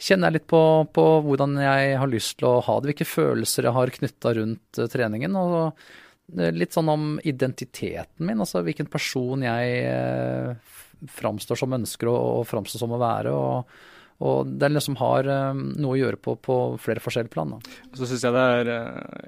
kjenner 0.00 0.30
jeg 0.30 0.40
litt 0.40 0.48
på, 0.50 0.62
på 0.94 1.04
hvordan 1.26 1.58
jeg 1.62 1.98
har 2.00 2.10
lyst 2.10 2.38
til 2.40 2.50
å 2.50 2.62
ha 2.66 2.78
det, 2.80 2.92
hvilke 2.92 3.08
følelser 3.08 3.68
jeg 3.68 3.76
har 3.76 3.94
knytta 3.98 4.34
rundt 4.40 4.80
uh, 4.80 4.88
treningen. 4.90 5.38
og 5.38 6.36
eh, 6.38 6.52
litt 6.54 6.76
sånn 6.76 6.90
om 6.92 7.08
identiteten 7.22 8.26
min, 8.26 8.40
altså 8.42 8.64
hvilken 8.66 8.90
person 8.90 9.44
jeg 9.46 9.82
uh, 9.88 10.78
framstår 11.14 11.60
som 11.60 11.76
ønsker 11.76 12.10
å, 12.10 12.16
å 12.40 12.46
framstå 12.48 12.80
som 12.82 12.94
å 12.96 13.02
være. 13.02 13.34
og 13.34 13.90
og 14.24 14.46
det 14.46 14.68
liksom 14.70 14.94
har 15.00 15.26
noe 15.26 15.90
å 15.90 15.96
gjøre 15.98 16.16
på, 16.22 16.36
på 16.38 16.54
flere 16.80 17.02
forskjellige 17.02 17.32
plan. 17.34 17.50
Da. 17.50 17.72
Så 17.98 18.06
syns 18.06 18.22
jeg 18.22 18.32
det 18.32 18.44
er 18.44 18.68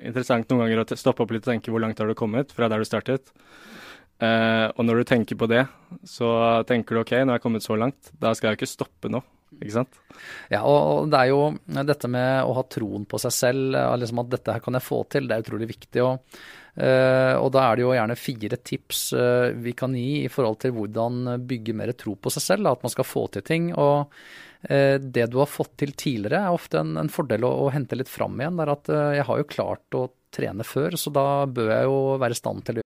interessant 0.07 0.47
noen 0.49 0.63
ganger 0.63 0.85
å 0.85 0.97
stoppe 0.97 1.25
opp 1.25 1.35
litt 1.35 1.43
og 1.43 1.51
tenke 1.51 1.75
hvor 1.75 1.83
langt 1.83 1.99
har 2.01 2.07
du 2.07 2.15
kommet 2.17 2.55
fra 2.55 2.69
der 2.71 2.81
du 2.81 2.87
startet. 2.87 3.33
Uh, 4.17 4.73
og 4.73 4.87
når 4.87 5.03
du 5.03 5.09
tenker 5.11 5.37
på 5.37 5.49
det, 5.51 5.67
så 6.09 6.29
tenker 6.69 6.97
du 6.97 7.03
OK, 7.03 7.13
nå 7.21 7.35
har 7.35 7.41
jeg 7.41 7.45
kommet 7.45 7.65
så 7.65 7.77
langt, 7.77 8.13
da 8.17 8.33
skal 8.33 8.49
jeg 8.49 8.57
jo 8.57 8.63
ikke 8.63 8.75
stoppe 8.77 9.11
nå. 9.13 9.21
Ikke 9.57 9.75
sant? 9.77 9.99
Ja, 10.53 10.63
og 10.67 11.11
det 11.13 11.21
er 11.21 11.31
jo 11.31 11.43
dette 11.87 12.09
med 12.11 12.45
å 12.45 12.55
ha 12.57 12.65
troen 12.73 13.05
på 13.09 13.21
seg 13.23 13.33
selv, 13.33 13.77
liksom 14.01 14.21
at 14.25 14.33
dette 14.33 14.57
her 14.57 14.65
kan 14.65 14.77
jeg 14.77 14.85
få 14.85 15.03
til, 15.13 15.29
det 15.29 15.37
er 15.37 15.45
utrolig 15.45 15.69
viktig. 15.71 16.03
Og, 16.03 16.41
og 17.39 17.47
da 17.55 17.63
er 17.63 17.79
det 17.79 17.85
jo 17.87 17.93
gjerne 17.95 18.19
fire 18.21 18.59
tips 18.59 19.05
vi 19.63 19.73
kan 19.79 19.95
gi 19.97 20.27
i 20.27 20.33
forhold 20.33 20.59
til 20.65 20.75
hvordan 20.77 21.39
bygge 21.49 21.77
mer 21.79 21.95
tro 21.97 22.17
på 22.21 22.33
seg 22.35 22.45
selv, 22.45 22.69
at 22.73 22.85
man 22.85 22.93
skal 22.93 23.09
få 23.09 23.23
til 23.33 23.47
ting. 23.47 23.71
og 23.73 24.13
det 24.67 25.29
du 25.31 25.39
har 25.39 25.49
fått 25.49 25.77
til 25.81 25.95
tidligere, 25.95 26.43
er 26.43 26.59
ofte 26.59 26.83
en, 26.83 26.97
en 27.01 27.13
fordel 27.13 27.47
å, 27.47 27.53
å, 27.65 27.71
hente 27.73 27.97
litt 27.97 28.11
fram 28.13 28.37
igjen. 28.43 28.59
Det 28.59 28.67
er 28.67 28.75
at 28.75 28.93
jeg 29.21 29.29
har 29.31 29.41
jo 29.41 29.53
klart 29.55 29.97
å 29.97 30.09
trene 30.37 30.67
før, 30.67 30.99
så 31.01 31.15
da 31.15 31.29
bør 31.47 31.71
jeg 31.71 31.89
jo 31.89 32.03
være 32.21 32.37
i 32.37 32.43
stand 32.43 32.67
til 32.67 32.83
å 32.83 32.86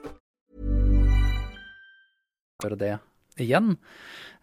gjøre 2.63 2.79
det 2.79 2.95
igjen. 3.41 3.75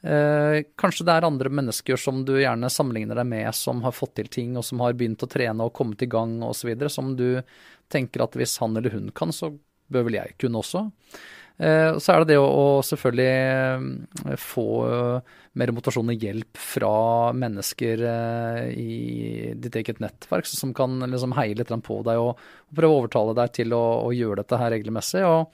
Eh, 0.03 0.61
kanskje 0.79 1.07
det 1.09 1.17
er 1.17 1.27
andre 1.27 1.51
mennesker 1.51 1.99
som 1.99 2.21
du 2.27 2.37
gjerne 2.39 2.71
sammenligner 2.71 3.19
deg 3.19 3.27
med, 3.27 3.49
som 3.57 3.83
har 3.83 3.97
fått 3.97 4.15
til 4.21 4.31
ting, 4.31 4.55
og 4.57 4.67
som 4.67 4.83
har 4.85 4.95
begynt 4.99 5.25
å 5.25 5.31
trene 5.31 5.67
og 5.67 5.75
kommet 5.75 6.05
i 6.07 6.11
gang 6.11 6.39
osv., 6.47 6.71
som 6.93 7.17
du 7.19 7.43
tenker 7.91 8.23
at 8.23 8.39
hvis 8.39 8.59
han 8.63 8.77
eller 8.79 8.95
hun 8.95 9.11
kan, 9.17 9.35
så 9.35 9.53
bør 9.89 10.09
vel 10.09 10.21
jeg 10.21 10.37
kunne 10.39 10.63
også. 10.63 10.87
Eh, 11.59 11.99
så 11.99 12.15
er 12.15 12.23
det 12.23 12.35
det 12.35 12.39
å, 12.39 12.79
selvfølgelig 12.87 13.27
eh, 14.31 14.37
få 14.39 14.67
uh, 14.87 15.37
mer 15.59 15.73
motivasjon 15.75 16.13
og 16.13 16.25
hjelp 16.27 16.61
fra 16.63 16.93
mennesker 17.35 18.05
i 18.79 19.55
ditt 19.59 19.79
eget 19.81 19.99
nettverk, 19.99 20.47
som 20.47 20.71
kan 20.77 21.01
liksom 21.03 21.35
heie 21.35 21.57
litt 21.59 21.73
på 21.83 21.97
deg 22.07 22.21
og, 22.23 22.39
og 22.39 22.79
prøve 22.79 22.95
å 22.95 23.01
overtale 23.03 23.35
deg 23.41 23.57
til 23.59 23.75
å, 23.75 24.13
gjøre 24.15 24.45
dette 24.45 24.61
her 24.61 24.71
regelmessig. 24.77 25.25
og 25.27 25.51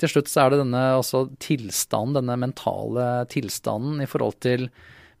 til 0.00 0.10
slutt 0.10 0.30
så 0.30 0.42
er 0.42 0.50
det 0.50 0.64
denne 0.64 0.82
altså, 0.96 1.28
tilstanden, 1.42 2.18
denne 2.18 2.36
mentale 2.48 3.08
tilstanden 3.30 4.02
i 4.02 4.10
forhold 4.10 4.40
til 4.42 4.66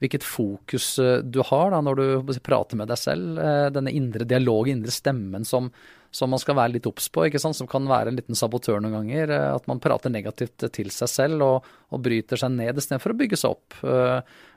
hvilket 0.02 0.26
fokus 0.26 0.98
eh, 0.98 1.20
du 1.22 1.40
har 1.46 1.70
da, 1.72 1.80
når 1.84 2.00
du 2.00 2.38
prater 2.44 2.78
med 2.80 2.90
deg 2.90 3.00
selv. 3.00 3.38
Eh, 3.38 3.68
denne 3.74 3.92
indre 3.94 4.26
dialog, 4.28 4.68
indre 4.68 4.92
stemmen 4.94 5.46
som, 5.48 5.70
som 6.14 6.30
man 6.30 6.40
skal 6.42 6.56
være 6.58 6.76
litt 6.76 6.86
obs 6.86 7.08
på, 7.10 7.26
ikke 7.26 7.42
sant? 7.42 7.58
som 7.58 7.68
kan 7.70 7.86
være 7.90 8.12
en 8.12 8.18
liten 8.20 8.38
sabotør 8.38 8.78
noen 8.82 9.00
ganger. 9.00 9.34
Eh, 9.34 9.50
at 9.56 9.68
man 9.70 9.82
prater 9.82 10.12
negativt 10.14 10.68
til 10.74 10.92
seg 10.94 11.10
selv 11.10 11.46
og, 11.46 11.70
og 11.90 12.04
bryter 12.04 12.40
seg 12.40 12.54
ned 12.54 12.78
istedenfor 12.78 13.14
å 13.14 13.20
bygge 13.24 13.40
seg 13.40 13.56
opp. 13.56 13.78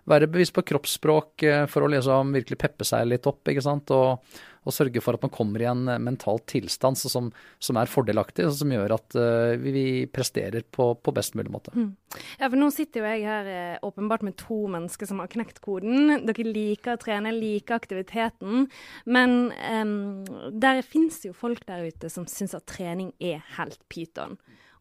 Være 0.08 0.30
bevisst 0.32 0.56
på 0.56 0.64
kroppsspråk 0.72 1.44
for 1.72 1.84
å 1.84 1.90
liksom 1.92 2.36
virkelig 2.36 2.60
peppe 2.62 2.88
seg 2.88 3.10
litt 3.10 3.28
opp. 3.28 3.44
ikke 3.52 3.66
sant? 3.66 3.92
Og, 3.92 4.38
og 4.68 4.76
sørge 4.76 5.02
for 5.04 5.16
at 5.16 5.24
man 5.24 5.32
kommer 5.34 5.64
i 5.64 5.68
en 5.70 5.86
eh, 5.88 6.02
mental 6.02 6.42
tilstand 6.50 7.00
som, 7.00 7.30
som 7.64 7.80
er 7.80 7.92
fordelaktig, 7.92 8.46
og 8.48 8.56
som 8.60 8.74
gjør 8.74 8.98
at 8.98 9.18
uh, 9.18 9.56
vi, 9.62 9.74
vi, 9.76 9.86
presterer 10.12 10.66
på, 10.72 10.90
på, 11.00 11.14
best 11.16 11.38
mulig 11.40 11.54
måte. 11.54 11.74
Mm. 11.76 11.94
Ja, 12.42 12.50
for 12.50 12.58
nå 12.60 12.70
sitter 12.76 13.04
jo 13.04 13.14
jeg 13.14 13.26
her 13.28 13.52
eh, 13.52 13.80
åpenbart 13.88 14.26
med 14.28 14.38
to 14.40 14.60
mennesker 14.74 15.10
som 15.10 15.24
har 15.24 15.32
knekt 15.32 15.62
koden. 15.64 16.20
Dere 16.28 16.48
liker 16.48 16.98
å 16.98 17.02
trene, 17.02 17.34
liker 17.36 17.80
aktiviteten, 17.80 18.68
men 19.08 19.38
um, 19.56 20.26
der 20.52 20.84
fins 20.86 21.24
jo 21.26 21.36
folk 21.38 21.66
der 21.70 21.88
ute 21.88 22.12
som 22.12 22.28
syns 22.30 22.56
at 22.58 22.68
trening 22.70 23.14
er 23.24 23.44
helt 23.58 23.80
pyton 23.92 24.38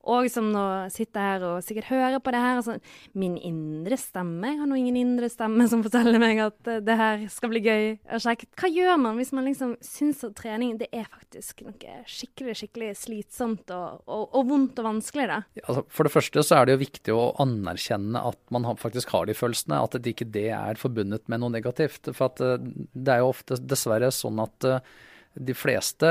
og 0.07 0.29
som 0.31 0.49
nå 0.55 0.65
sitter 0.95 1.25
her 1.25 1.45
og 1.47 1.65
sikkert 1.67 1.89
hører 1.91 2.21
på 2.23 2.33
det 2.35 2.41
her. 2.43 2.61
Altså, 2.61 2.77
min 3.19 3.37
indre 3.37 3.99
stemme 4.01 4.53
Jeg 4.53 4.61
har 4.61 4.71
nå 4.71 4.79
ingen 4.79 4.99
indre 5.01 5.29
stemme 5.33 5.67
som 5.71 5.83
forteller 5.85 6.21
meg 6.23 6.41
at 6.45 6.71
uh, 6.71 6.79
det 6.85 6.97
her 6.99 7.25
skal 7.33 7.53
bli 7.53 7.63
gøy 7.65 7.87
og 7.99 8.23
kjekt. 8.23 8.49
Hva 8.61 8.71
gjør 8.71 9.01
man 9.03 9.19
hvis 9.21 9.33
man 9.37 9.49
liksom 9.49 9.75
syns 9.85 10.23
at 10.27 10.37
trening 10.39 10.77
det 10.81 10.89
er 10.95 11.09
faktisk 11.11 11.65
noe 11.67 11.97
skikkelig 12.11 12.57
skikkelig 12.61 12.93
slitsomt 13.01 13.73
og, 13.75 14.05
og, 14.07 14.25
og 14.37 14.47
vondt 14.51 14.83
og 14.83 14.91
vanskelig? 14.91 15.27
da? 15.31 15.41
Ja, 15.59 15.67
altså, 15.67 15.87
for 15.91 16.09
det 16.09 16.15
første 16.15 16.47
så 16.47 16.61
er 16.61 16.69
det 16.69 16.77
jo 16.77 16.85
viktig 16.85 17.17
å 17.17 17.27
anerkjenne 17.43 18.23
at 18.31 18.41
man 18.55 18.69
faktisk 18.81 19.13
har 19.15 19.27
de 19.29 19.37
følelsene. 19.37 19.83
At 19.83 19.99
ikke 20.07 20.29
det 20.31 20.49
er 20.55 20.81
forbundet 20.81 21.27
med 21.33 21.43
noe 21.43 21.55
negativt. 21.55 22.13
For 22.13 22.31
at 22.31 22.43
uh, 22.45 22.57
det 22.95 23.17
er 23.17 23.25
jo 23.25 23.33
ofte 23.35 23.59
dessverre 23.63 24.13
sånn 24.15 24.41
at 24.45 24.71
uh, 24.71 24.97
de 25.37 25.55
fleste 25.57 26.09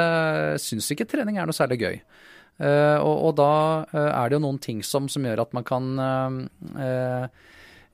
syns 0.61 0.91
ikke 0.93 1.07
trening 1.09 1.39
er 1.39 1.49
noe 1.49 1.57
særlig 1.57 1.79
gøy. 1.81 1.99
Uh, 2.55 3.01
og, 3.03 3.15
og, 3.19 3.31
da 3.35 3.51
uh, 3.91 4.11
er 4.13 4.31
det 4.31 4.37
jo 4.37 4.45
noen 4.45 4.61
ting 4.63 4.79
som, 4.87 5.09
som 5.11 5.25
gjør 5.27 5.41
at 5.43 5.55
man 5.57 5.65
kan 5.67 5.89
uh, 5.99 7.27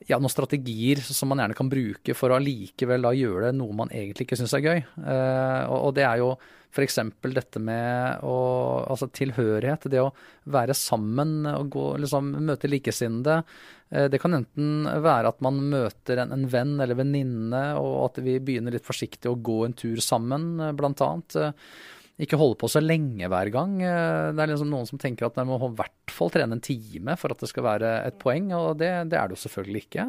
Ja, 0.06 0.20
noen 0.20 0.30
strategier 0.30 1.02
som 1.02 1.32
man 1.32 1.42
gjerne 1.42 1.58
kan 1.58 1.70
bruke 1.70 2.14
for 2.18 2.30
å 2.30 2.38
allikevel 2.38 3.10
gjøre 3.18 3.50
det 3.50 3.58
noe 3.58 3.74
man 3.78 3.94
egentlig 3.94 4.28
ikke 4.28 4.38
syns 4.40 4.54
er 4.58 4.66
gøy. 4.66 4.80
Og, 4.98 5.76
og, 5.78 5.92
det 5.94 6.08
er 6.08 6.24
jo 6.24 6.32
f.eks. 6.74 6.98
dette 7.22 7.62
med 7.62 8.26
å 8.26 8.38
Altså 8.90 9.12
tilhørighet. 9.14 9.86
Det 9.94 10.02
å 10.02 10.10
være 10.50 10.74
sammen 10.74 11.46
og 11.52 11.70
gå, 11.76 11.86
liksom, 12.02 12.34
møte 12.50 12.72
likesinnede. 12.72 13.44
Det 14.10 14.20
kan 14.24 14.40
enten 14.40 14.90
være 15.06 15.30
at 15.30 15.46
man 15.46 15.62
møter 15.70 16.24
en, 16.24 16.34
en 16.34 16.50
venn 16.50 16.74
eller 16.82 16.98
venninne, 16.98 17.62
og 17.78 18.08
at 18.08 18.22
vi 18.26 18.40
begynner 18.42 18.74
litt 18.74 18.90
forsiktig 18.90 19.30
å 19.30 19.38
gå 19.38 19.62
en 19.68 19.78
tur 19.78 20.02
sammen, 20.02 20.56
blant 20.82 21.06
annet 21.06 21.54
ikke 22.22 22.40
holde 22.40 22.60
på 22.62 22.70
så 22.70 22.82
lenge 22.84 23.28
hver 23.32 23.52
gang. 23.54 23.76
Eh, 23.82 24.30
det 24.36 24.44
er 24.44 24.54
liksom 24.54 24.72
noen 24.72 24.88
som 24.90 25.02
tenker 25.02 25.28
at 25.28 25.38
man 25.40 25.50
må 25.50 25.60
i 25.66 25.76
hvert 25.80 26.14
fall 26.14 26.32
trene 26.34 26.58
en 26.58 26.64
time 26.64 27.18
for 27.20 27.34
at 27.34 27.42
det 27.42 27.50
skal 27.52 27.68
være 27.68 27.94
et 28.08 28.18
poeng, 28.22 28.52
og 28.58 28.80
det, 28.82 28.92
det 29.12 29.20
er 29.20 29.30
det 29.30 29.38
jo 29.38 29.44
selvfølgelig 29.46 29.86
ikke. 29.86 30.08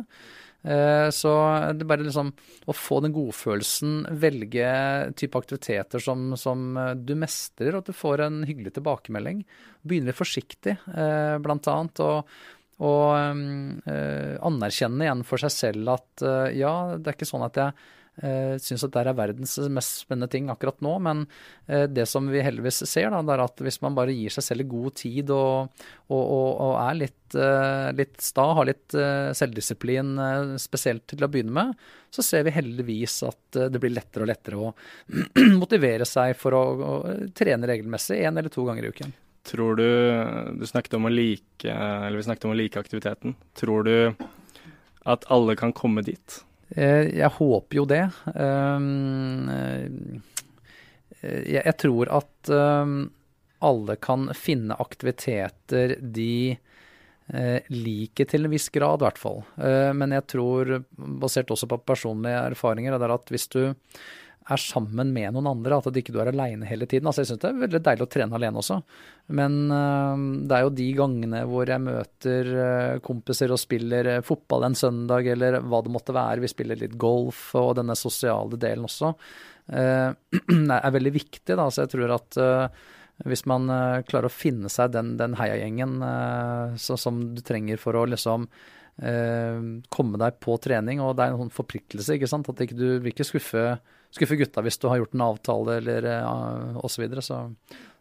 Eh, 0.62 1.08
så 1.10 1.32
det 1.74 1.82
er 1.82 1.90
bare 1.90 2.06
liksom 2.06 2.32
å 2.70 2.76
få 2.76 3.00
den 3.02 3.14
godfølelsen, 3.16 3.96
velge 4.22 4.72
type 5.18 5.40
aktiviteter 5.40 6.02
som, 6.02 6.32
som 6.38 6.76
du 7.02 7.14
mestrer, 7.18 7.74
og 7.74 7.82
at 7.82 7.92
du 7.92 7.96
får 7.96 8.26
en 8.26 8.42
hyggelig 8.48 8.76
tilbakemelding. 8.78 9.44
Begynne 9.82 10.12
litt 10.12 10.20
forsiktig, 10.20 10.76
eh, 10.94 11.38
blant 11.42 11.70
annet. 11.72 12.04
og 12.04 12.34
og 12.82 13.12
øh, 13.14 14.38
anerkjenne 14.42 15.04
igjen 15.04 15.20
for 15.28 15.38
seg 15.38 15.52
selv 15.54 15.90
at 15.92 16.22
ja, 16.56 16.72
det 16.98 17.12
er 17.12 17.14
ikke 17.14 17.28
sånn 17.28 17.44
at 17.46 17.60
jeg 17.60 17.76
Uh, 18.20 18.58
Syns 18.60 18.82
at 18.84 18.92
det 18.92 19.06
er 19.08 19.16
verdens 19.16 19.54
mest 19.72 20.02
spennende 20.02 20.28
ting 20.32 20.50
akkurat 20.52 20.82
nå. 20.84 20.92
Men 21.04 21.24
uh, 21.70 21.86
det 21.88 22.04
som 22.10 22.28
vi 22.28 22.42
heldigvis 22.44 22.82
ser, 22.84 23.08
da, 23.12 23.22
det 23.24 23.34
er 23.34 23.44
at 23.46 23.62
hvis 23.64 23.80
man 23.84 23.96
bare 23.96 24.12
gir 24.12 24.34
seg 24.34 24.44
selv 24.44 24.68
god 24.68 24.98
tid 25.00 25.32
og, 25.32 25.72
og, 26.12 26.20
og, 26.20 26.50
og 26.66 26.74
er 26.82 27.00
litt, 27.00 27.38
uh, 27.38 27.88
litt, 27.96 28.18
sta, 28.20 28.46
har 28.58 28.68
litt 28.68 28.98
selvdisiplin 29.38 30.12
spesielt 30.60 31.06
til 31.14 31.24
å 31.24 31.30
begynne 31.32 31.56
med, 31.56 31.88
så 32.12 32.24
ser 32.26 32.44
vi 32.44 32.52
heldigvis 32.52 33.22
at 33.24 33.60
det 33.72 33.80
blir 33.80 33.94
lettere 33.94 34.26
og 34.26 34.28
lettere 34.28 34.60
å 34.60 34.72
motivere 35.62 36.04
seg 36.08 36.36
for 36.36 36.58
å, 36.58 36.62
å 36.84 36.94
trene 37.32 37.68
regelmessig 37.70 38.20
én 38.20 38.36
eller 38.36 38.52
to 38.52 38.66
ganger 38.68 38.84
i 38.84 38.92
uken. 38.92 39.16
Tror 39.42 39.74
du 39.74 39.88
Du 40.60 40.66
snakket 40.70 40.92
om 40.94 41.08
å 41.08 41.10
like 41.10 41.66
Eller 41.66 42.14
vi 42.14 42.22
snakket 42.28 42.44
om 42.46 42.52
å 42.52 42.58
like 42.60 42.78
aktiviteten. 42.78 43.34
Tror 43.58 43.88
du 43.88 43.96
at 45.02 45.24
alle 45.34 45.56
kan 45.58 45.72
komme 45.74 46.04
dit? 46.06 46.36
Eh, 46.76 47.08
jeg 47.18 47.32
håper 47.38 47.80
jo 47.80 47.86
det. 47.88 48.04
Um, 48.34 49.48
jeg, 51.22 51.62
jeg 51.62 51.76
tror 51.78 52.10
at 52.20 52.52
um, 52.52 52.96
alle 53.62 53.96
kan 54.02 54.30
finne 54.34 54.76
aktiviteter 54.82 55.96
de 56.00 56.56
eh, 57.32 57.68
liker 57.70 58.28
til 58.28 58.46
en 58.46 58.52
viss 58.52 58.68
grad, 58.74 59.00
i 59.00 59.06
hvert 59.06 59.20
fall. 59.20 59.42
Eh, 59.56 59.92
men 59.96 60.14
jeg 60.16 60.26
tror, 60.34 60.74
basert 61.22 61.52
også 61.54 61.68
på 61.70 61.80
personlige 61.86 62.42
erfaringer, 62.52 62.96
det 62.96 63.08
er 63.08 63.14
at 63.14 63.32
hvis 63.32 63.48
du 63.52 63.62
er 64.50 64.60
sammen 64.60 65.12
med 65.14 65.34
noen 65.34 65.48
andre, 65.52 65.78
at 65.78 65.88
du 65.92 65.98
ikke 66.00 66.14
er 66.18 66.32
aleine 66.32 66.66
hele 66.66 66.86
tiden. 66.90 67.06
Altså, 67.06 67.22
jeg 67.22 67.30
syns 67.30 67.42
det 67.42 67.50
er 67.50 67.60
veldig 67.62 67.80
deilig 67.86 68.06
å 68.06 68.10
trene 68.10 68.38
alene 68.38 68.62
også, 68.62 68.78
men 69.38 69.58
uh, 69.70 70.24
det 70.48 70.56
er 70.56 70.64
jo 70.66 70.74
de 70.80 70.88
gangene 70.98 71.42
hvor 71.48 71.70
jeg 71.70 71.84
møter 71.84 72.50
uh, 72.56 72.96
kompiser 73.04 73.54
og 73.54 73.60
spiller 73.62 74.10
uh, 74.16 74.24
fotball 74.26 74.66
en 74.68 74.78
søndag, 74.78 75.28
eller 75.34 75.60
hva 75.62 75.82
det 75.84 75.94
måtte 75.94 76.16
være, 76.16 76.42
vi 76.42 76.50
spiller 76.50 76.80
litt 76.80 76.98
golf 77.00 77.52
og 77.58 77.76
denne 77.78 77.96
sosiale 77.98 78.58
delen 78.60 78.88
også, 78.88 79.14
er 79.72 80.92
veldig 80.96 81.12
viktig. 81.14 81.54
Da. 81.54 81.68
Så 81.70 81.84
jeg 81.84 81.92
tror 81.92 82.10
at 82.16 82.36
hvis 83.22 83.44
man 83.46 83.70
klarer 84.08 84.26
å 84.26 84.34
finne 84.34 84.66
seg 84.72 84.90
den, 84.96 85.12
den 85.20 85.36
heiagjengen 85.38 86.02
som 86.82 87.20
du 87.36 87.38
trenger 87.46 87.78
for 87.80 87.94
å 87.96 88.02
liksom 88.10 88.48
komme 88.98 90.20
deg 90.20 90.40
på 90.42 90.58
trening, 90.66 91.00
og 91.00 91.14
det 91.14 91.24
er 91.24 91.36
en 91.36 91.44
sånn 91.44 91.54
forpliktelse, 91.54 92.18
ikke 92.18 92.32
sant. 92.34 92.50
At 92.50 92.66
ikke 92.66 92.76
du 92.76 92.88
vil 92.98 93.12
ikke 93.14 93.28
skuffe 93.30 93.64
skuffe 94.12 94.38
gutta 94.40 94.64
hvis 94.64 94.78
du 94.80 94.88
har 94.90 95.00
gjort 95.00 95.16
en 95.16 95.26
avtale 95.26 95.80
eller 95.80 96.08
uh, 96.12 96.78
osv. 96.84 96.94
Så, 96.94 97.02
videre. 97.04 97.24
så 97.24 97.42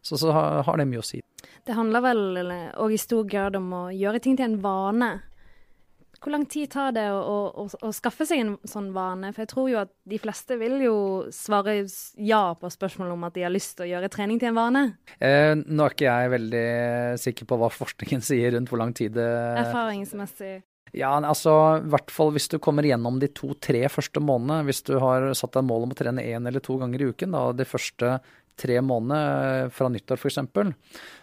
så, 0.01 0.17
så 0.17 0.31
har 0.31 0.77
det 0.77 0.87
mye 0.89 1.01
å 1.01 1.05
si. 1.05 1.21
Det 1.65 1.75
handler 1.77 2.01
vel 2.01 2.53
òg 2.81 2.95
i 2.95 3.01
stor 3.01 3.27
grad 3.29 3.57
om 3.59 3.67
å 3.77 3.83
gjøre 3.93 4.21
ting 4.23 4.37
til 4.39 4.49
en 4.49 4.61
vane. 4.63 5.11
Hvor 6.21 6.35
lang 6.35 6.43
tid 6.45 6.69
tar 6.69 6.91
det 6.93 7.07
å, 7.09 7.37
å, 7.49 7.63
å, 7.81 7.89
skaffe 7.97 8.27
seg 8.29 8.43
en 8.43 8.51
sånn 8.69 8.91
vane? 8.93 9.31
For 9.33 9.41
jeg 9.41 9.49
tror 9.49 9.69
jo 9.71 9.79
at 9.81 9.89
de 10.05 10.19
fleste 10.21 10.57
vil 10.61 10.75
jo 10.83 10.97
svare 11.33 11.79
ja 12.21 12.41
på 12.61 12.69
spørsmålet 12.69 13.15
om 13.15 13.25
at 13.25 13.37
de 13.37 13.45
har 13.47 13.53
lyst 13.53 13.73
til 13.79 13.87
å 13.87 13.89
gjøre 13.95 14.11
trening 14.13 14.41
til 14.41 14.51
en 14.51 14.59
vane. 14.59 14.83
Eh, 15.17 15.55
nå 15.57 15.87
er 15.87 15.95
ikke 15.95 16.11
jeg 16.11 16.33
veldig 16.35 16.67
sikker 17.23 17.49
på 17.49 17.57
hva 17.61 17.71
forskningen 17.73 18.25
sier 18.29 18.53
rundt 18.53 18.69
hvor 18.69 18.83
lang 18.83 18.93
tid 18.97 19.17
det 19.17 19.31
Erfaringsmessig. 19.63 20.59
Ja, 20.91 21.13
altså 21.15 21.53
i 21.79 21.87
hvert 21.91 22.11
fall 22.11 22.33
hvis 22.35 22.49
du 22.51 22.57
kommer 22.59 22.83
gjennom 22.83 23.19
de 23.21 23.29
to-tre 23.31 23.85
første 23.91 24.19
månedene. 24.23 24.65
Hvis 24.67 24.83
du 24.87 24.97
har 24.99 25.29
satt 25.37 25.55
deg 25.55 25.67
mål 25.67 25.87
om 25.87 25.93
å 25.93 25.97
trene 25.97 26.25
én 26.33 26.47
eller 26.47 26.63
to 26.63 26.75
ganger 26.81 27.03
i 27.03 27.11
uken, 27.13 27.35
da 27.37 27.45
de 27.55 27.67
første 27.67 28.17
tre 28.59 28.77
månedene 28.83 29.71
fra 29.73 29.87
nyttår 29.89 30.19
f.eks., 30.19 30.41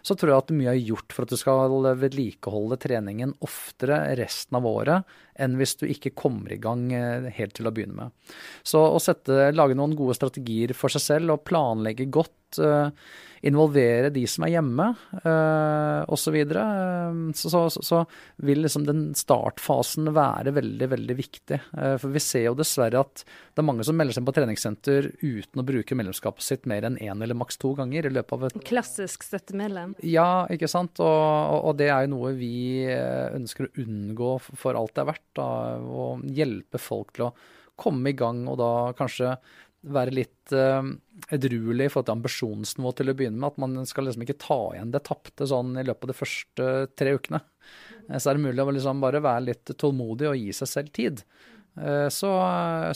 så 0.03 0.17
tror 0.17 0.33
jeg 0.33 0.43
at 0.43 0.55
mye 0.57 0.73
er 0.73 0.81
gjort 0.81 1.15
for 1.15 1.27
at 1.27 1.35
du 1.35 1.38
skal 1.38 1.77
vedlikeholde 2.00 2.81
treningen 2.81 3.37
oftere 3.45 4.00
resten 4.19 4.59
av 4.59 4.67
året 4.67 5.19
enn 5.38 5.59
hvis 5.61 5.76
du 5.80 5.87
ikke 5.90 6.14
kommer 6.18 6.54
i 6.54 6.61
gang 6.62 6.88
eh, 6.95 7.28
helt 7.38 7.57
til 7.59 7.68
å 7.68 7.75
begynne 7.75 7.99
med. 8.09 8.35
Så 8.66 8.83
å 8.83 8.99
sette, 9.02 9.50
lage 9.54 9.76
noen 9.78 9.97
gode 9.99 10.16
strategier 10.18 10.75
for 10.76 10.92
seg 10.92 11.04
selv 11.04 11.37
og 11.37 11.47
planlegge 11.49 12.09
godt 12.12 12.59
uh, 12.64 12.88
involvere 13.45 14.09
de 14.11 14.23
som 14.30 14.47
er 14.47 14.54
hjemme, 14.54 14.87
uh, 15.21 16.00
osv., 16.09 16.38
så, 16.49 17.50
så, 17.52 17.64
så, 17.71 17.83
så, 17.85 18.00
vil 18.49 18.62
liksom 18.64 18.87
den 18.88 19.02
startfasen 19.18 20.11
være 20.16 20.54
veldig, 20.57 20.88
veldig 20.95 21.16
viktig. 21.18 21.59
For 22.00 22.14
vi 22.14 22.23
ser 22.23 22.47
jo 22.47 22.57
dessverre 22.59 23.02
at 23.02 23.23
det 23.26 23.62
er 23.62 23.66
mange 23.66 23.85
som 23.87 23.99
melder 23.99 24.16
seg 24.16 24.26
på 24.26 24.35
treningssenter 24.37 25.11
uten 25.21 25.61
å 25.61 25.66
bruke 25.66 25.99
medlemskapet 25.99 26.47
sitt 26.47 26.68
mer 26.71 26.87
enn 26.88 26.99
én 27.02 27.18
en 27.18 27.25
eller 27.25 27.38
maks 27.38 27.59
to 27.61 27.73
ganger 27.78 28.07
i 28.07 28.12
løpet 28.12 28.37
av 28.37 28.47
et 28.49 28.59
Klassisk 28.68 29.26
støttemedlem. 29.26 29.95
Ja, 30.07 30.47
ikke 30.52 30.71
sant. 30.71 31.00
Og, 31.02 31.09
og, 31.09 31.61
og, 31.71 31.78
det 31.80 31.90
er 31.92 32.07
jo 32.07 32.14
noe 32.14 32.35
vi 32.38 32.85
eh, 32.87 33.28
ønsker 33.37 33.68
å 33.68 33.73
unngå 33.85 34.33
for 34.47 34.78
alt 34.78 34.95
det 34.97 35.04
er 35.04 35.11
verdt. 35.12 35.27
Da, 35.38 35.49
å 35.78 36.11
hjelpe 36.25 36.80
folk 36.83 37.14
til 37.16 37.28
å 37.28 37.33
komme 37.78 38.11
i 38.11 38.18
gang, 38.18 38.42
og 38.50 38.59
da 38.61 38.71
kanskje 38.99 39.37
være 39.95 40.14
litt 40.14 40.52
uh, 40.57 40.83
edruelig 41.30 41.87
i 41.87 41.92
forhold 41.92 42.09
til 42.09 42.16
ambisjonsnivå 42.16 42.92
til 42.99 43.12
å 43.12 43.14
begynne 43.18 43.38
med. 43.38 43.52
At 43.52 43.61
man 43.62 43.87
skal 43.88 44.09
liksom 44.09 44.25
ikke 44.25 44.40
ta 44.42 44.59
igjen 44.75 44.90
det 44.95 45.04
tapte 45.07 45.47
sånn 45.49 45.78
i 45.78 45.85
løpet 45.87 46.09
av 46.09 46.12
de 46.12 46.18
første 46.18 46.66
tre 46.99 47.14
ukene. 47.14 47.40
Uh, 48.09 48.18
så 48.18 48.30
er 48.30 48.38
det 48.38 48.47
mulig 48.49 48.64
å 48.64 48.75
liksom 48.75 49.04
bare 49.04 49.23
være 49.25 49.47
litt 49.52 49.75
tålmodig 49.78 50.33
og 50.33 50.40
gi 50.40 50.51
seg 50.57 50.72
selv 50.72 50.92
tid. 50.98 51.22
Uh, 51.79 52.09
så, 52.11 52.33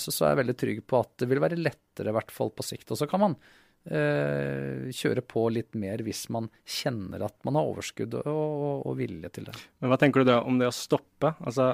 så, 0.03 0.11
så, 0.11 0.25
er 0.25 0.35
jeg 0.35 0.43
veldig 0.43 0.59
trygg 0.65 0.85
på 0.91 1.03
at 1.05 1.15
det 1.23 1.31
vil 1.31 1.43
være 1.45 1.61
lettere, 1.61 2.11
i 2.11 2.17
hvert 2.19 2.35
fall 2.35 2.51
på 2.55 2.67
sikt. 2.67 2.91
Og 2.91 2.99
så 2.99 3.09
kan 3.11 3.23
man 3.29 3.39
kjøre 3.83 5.25
på 5.27 5.49
litt 5.51 5.75
mer 5.75 6.05
hvis 6.07 6.29
man 6.31 6.45
kjenner 6.63 7.25
at 7.27 7.35
man 7.43 7.57
har 7.59 7.67
overskudd 7.67 8.15
og, 8.21 8.29
og, 8.31 8.85
og, 8.87 8.93
vilje 9.01 9.31
til 9.35 9.49
det. 9.49 9.57
Men 9.83 9.91
Hva 9.91 9.99
tenker 9.99 10.23
du 10.23 10.31
da 10.31 10.37
om 10.47 10.61
det 10.61 10.69
å 10.71 10.77
stoppe? 10.77 11.33
Altså, 11.43 11.67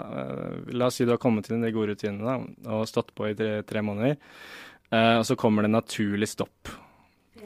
la 0.72 0.88
oss 0.88 0.96
si 0.96 1.04
du 1.04 1.12
har 1.12 1.20
kommet 1.20 1.44
til 1.44 1.60
de 1.60 1.72
gode 1.74 1.92
rutinene 1.92 2.38
og 2.64 2.88
stått 2.88 3.12
på 3.12 3.28
i 3.28 3.36
tre, 3.36 3.58
tre 3.68 3.84
måneder. 3.84 4.16
eh, 4.88 5.14
og 5.18 5.26
så 5.28 5.36
kommer 5.36 5.66
det 5.66 5.68
en 5.68 5.80
naturlig 5.82 6.30
stopp. 6.32 6.72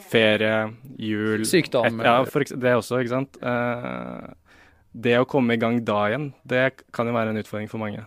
Ferie, 0.01 0.73
jul 0.99 1.45
Sykdom. 1.47 2.01
Et, 2.01 2.07
ja, 2.07 2.23
for, 2.29 2.45
det 2.47 2.77
også, 2.79 3.03
ikke 3.03 3.13
sant. 3.13 3.39
Uh, 3.43 4.33
det 4.93 5.17
å 5.21 5.29
komme 5.29 5.57
i 5.57 5.61
gang 5.61 5.81
da 5.87 6.01
igjen, 6.11 6.31
det 6.49 6.65
kan 6.95 7.09
jo 7.09 7.17
være 7.17 7.33
en 7.33 7.41
utfordring 7.41 7.71
for 7.71 7.83
mange. 7.83 8.05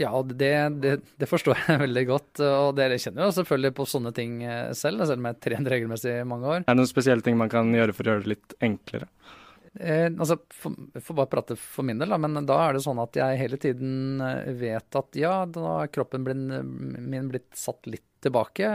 Ja, 0.00 0.10
det, 0.26 0.52
det, 0.82 0.94
det 1.20 1.28
forstår 1.30 1.60
jeg 1.60 1.80
veldig 1.86 2.04
godt. 2.08 2.42
Og 2.42 2.74
dere 2.78 2.98
kjenner 3.00 3.28
jo 3.28 3.36
selvfølgelig 3.38 3.74
på 3.78 3.88
sånne 3.88 4.14
ting 4.16 4.40
eh, 4.42 4.72
selv, 4.76 5.06
selv 5.06 5.20
om 5.20 5.28
jeg 5.28 5.36
har 5.36 5.44
trent 5.48 5.72
regelmessig 5.74 6.18
i 6.20 6.28
mange 6.28 6.50
år. 6.50 6.60
Er 6.64 6.72
det 6.72 6.80
noen 6.80 6.90
spesielle 6.90 7.24
ting 7.24 7.38
man 7.40 7.52
kan 7.52 7.72
gjøre 7.74 7.96
for 7.96 8.06
å 8.06 8.14
gjøre 8.14 8.26
det 8.26 8.34
litt 8.34 8.56
enklere? 8.64 9.10
Eh, 9.74 10.06
altså, 10.06 10.38
får 11.02 11.16
bare 11.18 11.30
prate 11.30 11.56
for 11.58 11.86
min 11.86 11.98
del, 11.98 12.12
da, 12.14 12.18
men 12.22 12.46
da 12.46 12.60
er 12.62 12.76
det 12.76 12.84
sånn 12.84 13.00
at 13.02 13.16
jeg 13.18 13.38
hele 13.40 13.58
tiden 13.58 14.22
vet 14.60 14.98
at 15.00 15.18
ja, 15.18 15.36
da 15.50 15.64
har 15.80 15.94
kroppen 15.94 16.26
min 16.26 17.30
blitt 17.30 17.50
satt 17.58 17.88
litt 17.90 18.06
tilbake. 18.24 18.68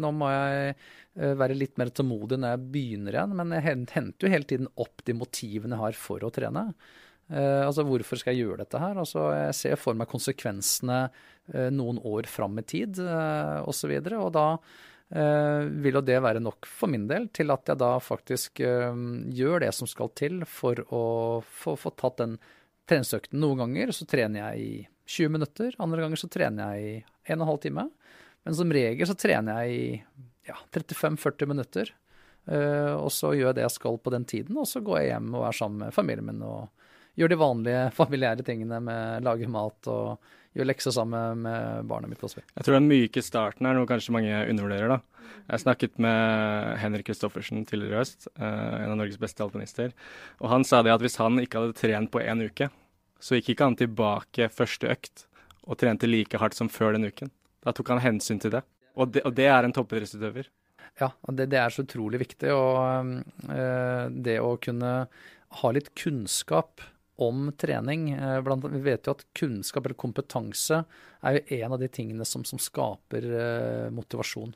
Nå 0.00 0.10
må 0.14 0.28
jeg 0.32 0.74
eh, 0.74 1.32
være 1.38 1.56
litt 1.58 1.78
mer 1.80 1.92
tålmodig 1.94 2.40
når 2.40 2.54
jeg 2.54 2.66
begynner 2.74 3.16
igjen, 3.16 3.36
men 3.38 3.56
jeg 3.56 3.78
henter 3.94 4.26
jo 4.26 4.32
hele 4.34 4.48
tiden 4.48 4.68
opp 4.82 5.04
de 5.06 5.16
motivene 5.16 5.78
jeg 5.78 5.84
har 5.86 5.98
for 5.98 6.26
å 6.26 6.32
trene. 6.34 6.68
Uh, 7.32 7.64
altså 7.64 7.84
Hvorfor 7.88 8.20
skal 8.20 8.36
jeg 8.36 8.44
gjøre 8.44 8.60
dette 8.60 8.80
her? 8.80 8.98
Altså 9.00 9.30
Jeg 9.32 9.56
ser 9.56 9.78
for 9.80 9.96
meg 9.96 10.10
konsekvensene 10.10 11.06
uh, 11.08 11.68
noen 11.72 12.00
år 12.04 12.28
fram 12.28 12.58
i 12.60 12.64
tid 12.68 13.00
uh, 13.00 13.64
osv. 13.64 13.94
Og, 13.96 14.10
så 14.10 14.18
og 14.18 14.32
da 14.36 14.46
uh, 14.60 15.62
vil 15.84 15.96
jo 15.96 16.04
det 16.04 16.18
være 16.20 16.42
nok 16.44 16.68
for 16.68 16.92
min 16.92 17.06
del 17.08 17.30
til 17.32 17.54
at 17.54 17.72
jeg 17.72 17.80
da 17.80 17.94
faktisk 18.04 18.60
gjør 18.62 19.64
det 19.64 19.72
som 19.76 19.88
skal 19.88 20.12
til 20.18 20.42
for 20.48 20.84
å 20.92 21.04
få 21.48 21.94
tatt 21.96 22.20
den 22.20 22.36
treningsøkten. 22.90 23.40
Noen 23.40 23.64
ganger 23.64 23.94
så 23.96 24.08
trener 24.08 24.52
jeg 24.52 24.60
i 24.60 24.84
20 25.12 25.32
minutter, 25.32 25.74
andre 25.82 26.04
ganger 26.04 26.20
så 26.20 26.28
trener 26.32 26.76
jeg 26.76 26.84
i 26.84 27.32
1 27.32 27.40
12 27.40 27.56
time. 27.64 27.88
Men 28.42 28.58
som 28.58 28.72
regel 28.74 29.08
så 29.08 29.16
trener 29.16 29.62
jeg 29.62 29.72
i 29.72 30.22
ja, 30.50 30.56
35-40 30.74 31.48
minutter. 31.48 31.92
Og 32.98 33.06
så 33.14 33.30
gjør 33.36 33.52
jeg 33.52 33.58
det 33.60 33.62
jeg 33.62 33.74
skal 33.76 34.00
på 34.02 34.10
den 34.10 34.24
tiden, 34.26 34.56
og 34.58 34.66
så 34.66 34.82
går 34.82 34.98
jeg 34.98 35.12
hjem 35.12 35.28
og 35.36 35.44
er 35.46 35.54
sammen 35.54 35.84
med 35.84 35.94
familien 35.94 36.26
min 36.26 36.42
og 36.42 36.64
gjør 37.18 37.32
de 37.32 37.40
vanlige 37.40 37.82
familiære 37.98 38.46
tingene 38.46 38.80
med 38.84 39.26
lage 39.26 39.48
mat 39.50 39.90
og 39.90 40.32
gjøre 40.52 40.68
lekser 40.68 40.94
sammen 40.94 41.44
med 41.46 41.88
barna 41.88 42.10
mitt. 42.10 42.22
Også. 42.24 42.42
Jeg 42.42 42.66
tror 42.66 42.76
den 42.76 42.90
myke 42.90 43.24
starten 43.24 43.68
er 43.68 43.76
noe 43.76 43.88
kanskje 43.88 44.14
mange 44.14 44.44
undervurderer. 44.52 44.96
da. 44.96 45.00
Jeg 45.48 45.64
snakket 45.64 45.98
med 46.02 46.78
Henrik 46.82 47.08
Kristoffersen 47.08 47.64
tidligere 47.66 47.96
i 47.96 48.00
høst, 48.02 48.28
uh, 48.38 48.78
en 48.78 48.92
av 48.92 48.98
Norges 49.00 49.20
beste 49.20 49.42
alpinister. 49.44 49.92
Og 50.40 50.50
han 50.52 50.66
sa 50.68 50.82
det 50.84 50.92
at 50.94 51.02
hvis 51.02 51.18
han 51.20 51.40
ikke 51.42 51.62
hadde 51.62 51.78
trent 51.78 52.12
på 52.12 52.22
én 52.22 52.44
uke, 52.44 52.68
så 53.22 53.38
gikk 53.38 53.54
ikke 53.54 53.70
han 53.70 53.78
tilbake 53.78 54.50
første 54.52 54.90
økt 54.92 55.26
og 55.62 55.78
trente 55.78 56.08
like 56.10 56.38
hardt 56.42 56.58
som 56.58 56.70
før 56.72 56.96
den 56.96 57.06
uken. 57.06 57.30
Da 57.62 57.74
tok 57.74 57.92
han 57.94 58.02
hensyn 58.02 58.40
til 58.42 58.56
det. 58.56 58.64
Og 58.98 59.12
det, 59.14 59.22
og 59.26 59.34
det 59.38 59.46
er 59.48 59.64
en 59.64 59.74
toppidrettsutøver. 59.74 60.48
Ja, 61.00 61.12
det, 61.30 61.46
det, 61.52 61.60
er 61.60 61.72
så 61.72 61.84
utrolig 61.86 62.20
viktig. 62.24 62.50
Og 62.52 63.22
øh, 63.48 64.08
det 64.10 64.40
å 64.42 64.56
kunne 64.60 64.92
ha 65.62 65.70
litt 65.72 65.92
kunnskap 65.98 66.82
om 67.22 67.46
trening 67.58 68.10
øh, 68.16 68.40
blant, 68.44 68.66
Vi 68.72 68.82
vet 68.84 69.08
jo 69.08 69.16
at 69.16 69.24
kunnskap 69.38 69.86
eller 69.86 69.98
kompetanse 69.98 70.82
er 71.22 71.38
jo 71.38 71.58
en 71.58 71.76
av 71.76 71.80
de 71.82 71.88
tingene 71.92 72.26
som, 72.28 72.44
som 72.48 72.60
skaper 72.60 73.28
øh, 73.30 73.88
motivasjon. 73.94 74.54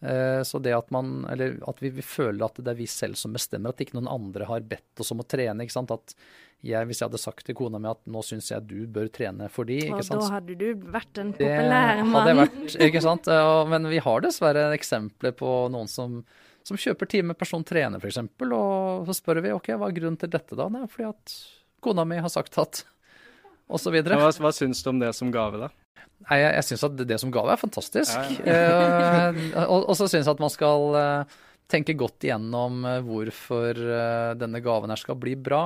Så 0.00 0.56
det 0.64 0.70
at, 0.72 0.86
man, 0.88 1.26
eller 1.28 1.58
at 1.68 1.82
vi, 1.84 1.90
vi, 1.92 2.00
føler 2.00 2.46
at 2.46 2.56
det 2.64 2.70
er 2.72 2.78
vi 2.78 2.86
selv 2.88 3.18
som 3.20 3.34
bestemmer, 3.36 3.74
at 3.74 3.82
ikke 3.84 3.98
noen 3.98 4.08
andre 4.08 4.46
har 4.48 4.62
bedt 4.64 5.02
oss 5.04 5.12
om 5.12 5.20
å 5.20 5.26
trene. 5.28 5.66
ikke 5.66 5.74
sant? 5.74 5.92
At 5.92 6.14
jeg, 6.64 6.88
hvis 6.88 7.00
jeg 7.00 7.08
hadde 7.08 7.20
sagt 7.20 7.46
til 7.48 7.56
kona 7.56 7.78
mi 7.80 7.88
at 7.88 8.00
nå 8.10 8.20
syns 8.24 8.50
jeg 8.50 8.66
du 8.68 8.84
bør 8.92 9.08
trene 9.12 9.48
for 9.52 9.68
de, 9.68 9.78
ikke 9.86 10.04
sant. 10.04 10.20
Og 10.20 10.26
da 10.26 10.34
hadde 10.38 10.56
du 10.60 10.86
vært 10.92 11.20
en 11.22 11.32
populær 11.36 12.02
mann. 12.04 12.16
Hadde 12.16 12.34
vært, 12.42 12.58
ikke 12.88 13.02
sant. 13.04 13.30
Men 13.72 13.88
vi 13.92 14.00
har 14.04 14.24
dessverre 14.24 14.66
eksempler 14.76 15.32
på 15.36 15.54
noen 15.72 15.88
som, 15.88 16.20
som 16.66 16.80
kjøper 16.80 17.08
time 17.08 17.32
med 17.32 17.40
person 17.40 17.64
trener, 17.66 18.02
f.eks. 18.02 18.20
Og 18.50 19.08
så 19.08 19.16
spør 19.16 19.40
vi 19.44 19.54
ok, 19.56 19.72
hva 19.80 19.88
er 19.88 19.96
grunnen 19.96 20.20
til 20.20 20.32
dette 20.32 20.58
da? 20.58 20.68
Nei, 20.72 20.84
fordi 20.90 21.08
at 21.08 21.34
kona 21.82 22.06
mi 22.08 22.20
har 22.20 22.32
sagt 22.32 22.58
at 22.60 22.84
og 23.70 23.78
så 23.80 23.92
videre. 23.94 24.18
Hva, 24.18 24.30
hva 24.42 24.52
syns 24.54 24.82
du 24.82 24.90
om 24.92 25.00
det 25.00 25.12
som 25.16 25.30
gave, 25.34 25.60
da? 25.62 25.70
Nei, 26.26 26.40
Jeg, 26.42 26.52
jeg 26.58 26.68
syns 26.68 26.86
at 26.88 27.02
det 27.08 27.18
som 27.22 27.32
gave 27.32 27.54
er 27.54 27.60
fantastisk. 27.60 28.16
Ja, 28.44 28.52
ja. 28.52 28.78
eh, 29.30 29.52
og, 29.64 29.86
og, 29.86 29.94
så 29.96 30.08
syns 30.10 30.26
jeg 30.26 30.34
at 30.34 30.42
man 30.42 30.52
skal 30.52 30.96
eh, 31.00 31.36
tenke 31.70 31.96
godt 31.98 32.26
igjennom 32.26 32.84
eh, 32.88 33.02
hvorfor 33.06 33.82
denne 34.40 34.62
gaven 34.64 34.92
her 34.92 35.00
skal 35.00 35.18
bli 35.20 35.36
bra. 35.38 35.64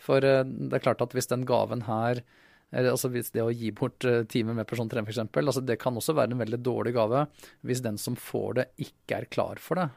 For 0.00 0.24
det 0.24 0.76
er 0.76 0.84
klart 0.84 1.02
at 1.04 1.16
hvis 1.16 1.28
den 1.32 1.48
gaven 1.48 1.84
her 1.88 2.24
altså 2.70 3.08
hvis 3.10 3.32
Det 3.34 3.42
å 3.42 3.50
gi 3.50 3.72
bort 3.74 4.04
timer 4.30 4.54
med 4.54 4.68
persontrening 4.70 5.02
f.eks. 5.02 5.18
Altså 5.42 5.62
det 5.66 5.74
kan 5.82 5.96
også 5.98 6.14
være 6.14 6.30
en 6.36 6.38
veldig 6.38 6.60
dårlig 6.62 6.92
gave 6.94 7.24
hvis 7.66 7.80
den 7.82 7.96
som 7.98 8.14
får 8.14 8.52
det, 8.60 8.64
ikke 8.86 9.16
er 9.16 9.26
klar 9.26 9.58
for 9.58 9.80
det, 9.80 9.88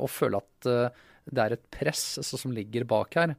og 0.00 0.08
føler 0.08 0.40
at 0.40 0.70
det 1.28 1.42
er 1.44 1.56
et 1.58 1.66
press 1.76 2.06
som 2.24 2.56
ligger 2.56 2.88
bak 2.88 3.18
her. 3.20 3.34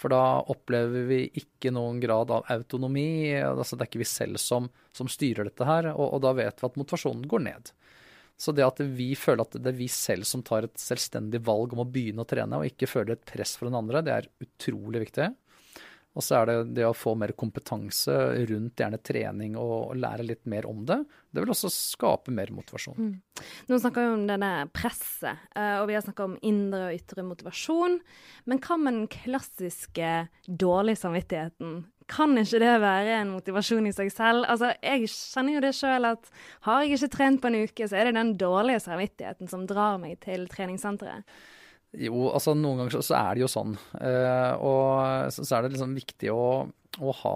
For 0.00 0.12
da 0.12 0.40
opplever 0.48 1.04
vi 1.10 1.20
ikke 1.36 1.72
noen 1.76 1.98
grad 2.00 2.32
av 2.32 2.46
autonomi. 2.48 3.34
altså 3.36 3.76
Det 3.76 3.84
er 3.84 3.90
ikke 3.90 4.00
vi 4.00 4.08
selv 4.08 4.40
som, 4.40 4.70
som 4.96 5.10
styrer 5.12 5.50
dette 5.50 5.66
her, 5.68 5.90
og, 5.92 6.06
og 6.16 6.22
da 6.24 6.32
vet 6.38 6.62
vi 6.62 6.68
at 6.70 6.78
motivasjonen 6.80 7.26
går 7.28 7.44
ned. 7.50 7.72
Så 8.40 8.54
det 8.56 8.64
at 8.64 8.80
vi 8.80 9.10
føler 9.18 9.44
at 9.44 9.58
det 9.60 9.68
er 9.68 9.76
vi 9.76 9.90
selv 9.92 10.24
som 10.24 10.40
tar 10.46 10.64
et 10.64 10.80
selvstendig 10.80 11.42
valg 11.44 11.74
om 11.76 11.82
å 11.84 11.88
begynne 11.92 12.24
å 12.24 12.28
trene, 12.28 12.56
og 12.56 12.70
ikke 12.70 12.88
føler 12.88 13.18
et 13.18 13.26
press 13.28 13.52
for 13.60 13.68
den 13.68 13.76
andre, 13.76 14.00
det 14.06 14.14
er 14.14 14.30
utrolig 14.40 15.04
viktig. 15.04 15.28
Og 16.18 16.24
så 16.26 16.40
er 16.40 16.48
det 16.48 16.54
det 16.80 16.86
å 16.88 16.96
få 16.96 17.12
mer 17.18 17.30
kompetanse 17.38 18.14
rundt 18.50 18.80
gjerne 18.82 18.98
trening 19.06 19.54
og, 19.60 19.92
lære 20.00 20.26
litt 20.26 20.42
mer 20.50 20.66
om 20.66 20.82
det. 20.86 20.98
Det 21.30 21.42
vil 21.42 21.52
også 21.52 21.70
skape 21.70 22.34
mer 22.34 22.50
motivasjon. 22.54 22.98
Mm. 22.98 23.44
Nå 23.70 23.78
snakker 23.78 24.02
vi 24.02 24.16
om 24.16 24.24
denne 24.26 24.50
presset, 24.74 25.46
eh, 25.54 25.76
og 25.78 25.86
vi 25.90 25.94
har 25.94 26.02
snakka 26.02 26.26
om 26.26 26.34
indre 26.46 26.88
og 26.88 26.98
ytre 26.98 27.26
motivasjon. 27.26 28.00
Men 28.50 28.62
hva 28.64 28.78
med 28.80 28.98
den 28.98 29.06
klassiske 29.12 30.10
dårlige 30.46 31.02
samvittigheten? 31.04 31.78
Kan 32.10 32.34
ikke 32.40 32.58
det 32.58 32.74
være 32.82 33.20
en 33.20 33.30
motivasjon 33.36 33.86
i 33.86 33.94
seg 33.94 34.10
selv? 34.10 34.48
Altså, 34.50 34.72
Jeg 34.82 35.06
kjenner 35.12 35.54
jo 35.54 35.62
det 35.62 35.76
sjøl 35.78 36.10
at 36.10 36.26
har 36.66 36.82
jeg 36.82 36.98
ikke 36.98 37.12
trent 37.14 37.42
på 37.42 37.52
en 37.52 37.60
uke, 37.62 37.86
så 37.86 38.00
er 38.00 38.10
det 38.10 38.18
den 38.18 38.34
dårlige 38.40 38.82
samvittigheten 38.82 39.50
som 39.52 39.66
drar 39.70 40.00
meg 40.02 40.18
til 40.26 40.48
treningssenteret. 40.50 41.22
Jo, 41.98 42.28
altså 42.30 42.52
noen 42.54 42.84
ganger 42.84 42.94
så, 42.94 43.00
så 43.02 43.16
er 43.18 43.34
det 43.34 43.42
jo 43.42 43.50
sånn. 43.50 43.72
Uh, 43.98 44.52
og 44.62 45.32
så, 45.34 45.42
så, 45.42 45.56
er 45.56 45.64
det 45.64 45.72
liksom 45.72 45.96
viktig 45.98 46.30
å, 46.30 46.44
å 47.02 47.14
ha 47.22 47.32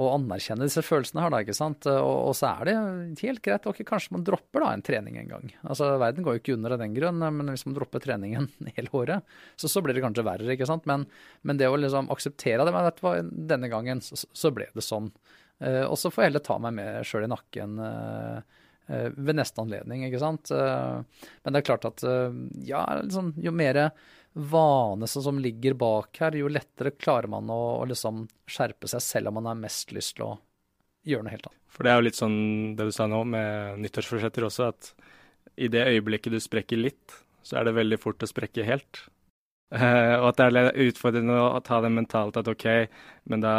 Å 0.00 0.10
anerkjenne 0.14 0.68
disse 0.68 0.84
følelsene 0.86 1.24
her, 1.24 1.32
da, 1.34 1.40
ikke 1.42 1.56
sant. 1.58 1.88
Og, 1.90 2.12
og, 2.30 2.36
så 2.38 2.52
er 2.52 2.70
det 2.70 2.76
helt 3.24 3.42
greit. 3.44 3.66
Ok, 3.66 3.82
kanskje 3.88 4.14
man 4.14 4.26
dropper 4.26 4.62
da 4.62 4.70
en 4.76 4.84
trening 4.86 5.18
en 5.20 5.32
gang. 5.32 5.50
Altså 5.66 5.90
verden 6.00 6.24
går 6.24 6.38
jo 6.38 6.42
ikke 6.44 6.54
under 6.54 6.76
av 6.76 6.84
den 6.84 6.94
grunn, 6.94 7.18
men 7.18 7.50
hvis 7.50 7.66
man 7.66 7.76
dropper 7.76 8.04
treningen 8.06 8.46
hele 8.76 8.94
året, 8.96 9.34
så, 9.58 9.68
så 9.68 9.82
blir 9.82 9.98
det 9.98 10.06
kanskje 10.06 10.26
verre, 10.30 10.54
ikke 10.54 10.70
sant. 10.70 10.86
Men, 10.88 11.08
men 11.42 11.58
det 11.60 11.68
å 11.68 11.76
liksom 11.76 12.14
akseptere 12.14 12.62
det, 12.62 12.76
men 12.76 12.86
vet 12.86 13.02
du 13.02 13.04
hva, 13.08 13.18
denne 13.26 13.74
gangen 13.74 14.06
så, 14.06 14.54
ble 14.54 14.70
det 14.76 14.86
sånn. 14.86 15.10
Uh, 15.60 15.84
og 15.90 15.98
så 15.98 16.14
får 16.14 16.22
jeg 16.22 16.32
heller 16.32 16.46
ta 16.46 16.62
meg 16.62 16.78
med 16.78 17.10
sjøl 17.10 17.26
i 17.26 17.34
nakken. 17.34 17.76
Uh, 17.82 18.40
Eh, 18.40 18.59
ved 19.16 19.38
neste 19.38 19.62
anledning, 19.62 20.04
ikke 20.06 20.22
sant. 20.22 20.50
Eh, 20.54 21.26
men 21.44 21.54
det 21.54 21.60
er 21.60 21.66
klart 21.66 21.86
at 21.88 22.04
eh, 22.06 22.40
ja, 22.66 22.84
liksom, 23.02 23.32
jo 23.40 23.52
mer 23.54 23.82
vane 24.32 25.08
som 25.10 25.38
ligger 25.42 25.74
bak 25.78 26.20
her, 26.22 26.38
jo 26.38 26.50
lettere 26.50 26.94
klarer 26.94 27.30
man 27.30 27.50
å, 27.50 27.60
å 27.82 27.88
liksom 27.90 28.24
skjerpe 28.50 28.90
seg 28.90 29.02
selv 29.02 29.30
om 29.30 29.40
man 29.40 29.50
har 29.50 29.58
mest 29.58 29.94
lyst 29.94 30.16
til 30.18 30.28
å 30.28 30.34
gjøre 31.06 31.26
noe 31.26 31.34
helt 31.34 31.48
annet. 31.48 31.62
For 31.70 31.86
det 31.86 31.92
er 31.92 31.98
jo 31.98 32.06
litt 32.06 32.18
sånn 32.18 32.38
det 32.78 32.86
du 32.90 32.92
sa 32.94 33.06
nå 33.10 33.22
med 33.30 33.80
nyttårsforsetter 33.82 34.46
også, 34.46 34.70
at 34.70 34.92
i 35.60 35.70
det 35.72 35.86
øyeblikket 35.88 36.34
du 36.34 36.40
sprekker 36.42 36.78
litt, 36.78 37.16
så 37.42 37.58
er 37.58 37.66
det 37.66 37.78
veldig 37.78 37.98
fort 38.00 38.22
å 38.22 38.28
sprekke 38.28 38.66
helt. 38.66 39.04
Uh, 39.70 40.16
og 40.18 40.32
at 40.32 40.40
det 40.40 40.58
er 40.58 40.88
utfordrende 40.88 41.36
å 41.38 41.60
ta 41.62 41.78
det 41.84 41.92
mentalt 41.94 42.34
at 42.40 42.48
OK, 42.50 42.66
men 43.30 43.44
da 43.44 43.52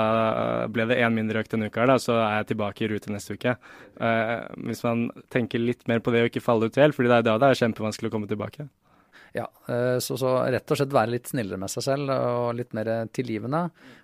ble 0.67 0.83
det 0.89 0.97
én 0.99 1.15
mindre 1.15 1.39
økt 1.39 1.53
denne 1.53 1.69
uka, 1.71 1.85
da, 1.87 1.95
så 2.03 2.17
er 2.19 2.41
jeg 2.41 2.49
tilbake 2.49 2.83
i 2.83 2.89
rute 2.91 3.13
neste 3.13 3.37
uke. 3.39 3.55
Uh, 3.95 4.43
hvis 4.67 4.83
man 4.83 5.07
tenker 5.31 5.63
litt 5.63 5.87
mer 5.87 6.03
på 6.03 6.11
det 6.11 6.25
og 6.25 6.31
ikke 6.33 6.43
falle 6.43 6.67
ut 6.67 6.79
helt, 6.81 6.97
fordi 6.97 7.13
det 7.13 7.21
er 7.21 7.27
da 7.29 7.37
det 7.39 7.53
er 7.53 7.61
kjempevanskelig 7.63 8.11
å 8.11 8.15
komme 8.17 8.31
tilbake. 8.31 8.67
Ja, 9.31 9.45
så, 10.03 10.17
så, 10.19 10.29
rett 10.51 10.67
og 10.73 10.75
slett 10.75 10.91
være 10.91 11.13
litt 11.13 11.29
snillere 11.31 11.55
med 11.61 11.71
seg 11.71 11.85
selv 11.85 12.11
og 12.11 12.49
litt 12.57 12.73
mer 12.75 12.89
tilgivende. 13.15 13.61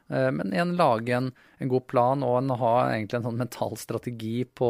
Men 0.08 0.54
igjen 0.56 0.72
lage 0.80 1.18
en, 1.18 1.28
en, 1.60 1.72
god 1.74 1.84
plan 1.92 2.24
og 2.24 2.38
en, 2.40 2.54
ha 2.62 2.70
egentlig 2.94 3.20
en 3.20 3.26
sånn 3.26 3.42
mental 3.42 3.76
strategi 3.76 4.46
på 4.48 4.70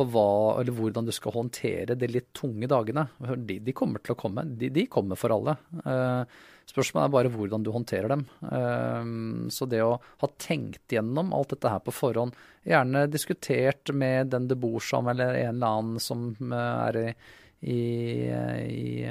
på 0.00 0.06
hva, 0.14 0.62
hvordan 0.64 1.08
du 1.08 1.12
skal 1.12 1.34
håndtere 1.34 1.96
de 1.98 2.08
litt 2.08 2.30
tunge 2.36 2.68
dagene. 2.70 3.06
De, 3.36 3.58
de 3.60 3.74
kommer 3.76 4.00
til 4.00 4.14
å 4.14 4.20
komme. 4.20 4.46
De, 4.56 4.70
de 4.72 4.86
kommer 4.88 5.18
for 5.20 5.34
alle. 5.34 5.58
Uh, 5.84 6.22
spørsmålet 6.68 7.08
er 7.08 7.14
bare 7.16 7.32
hvordan 7.34 7.64
du 7.64 7.72
håndterer 7.74 8.12
dem. 8.12 8.24
Uh, 8.44 9.48
så 9.52 9.68
det 9.70 9.82
å 9.84 9.98
ha 9.98 10.30
tenkt 10.40 10.92
gjennom 10.92 11.34
alt 11.36 11.54
dette 11.54 11.72
her 11.72 11.82
på 11.84 11.94
forhånd, 11.94 12.36
gjerne 12.68 13.06
diskutert 13.10 13.92
med 13.96 14.32
den 14.34 14.48
du 14.50 14.56
bor 14.60 14.80
sammen 14.84 15.16
eller 15.16 15.38
en 15.44 15.54
eller 15.56 15.78
annen 15.78 16.02
som 16.02 16.34
er 16.52 17.04
i 17.04 17.12
i, 17.60 18.24
i, 18.24 19.04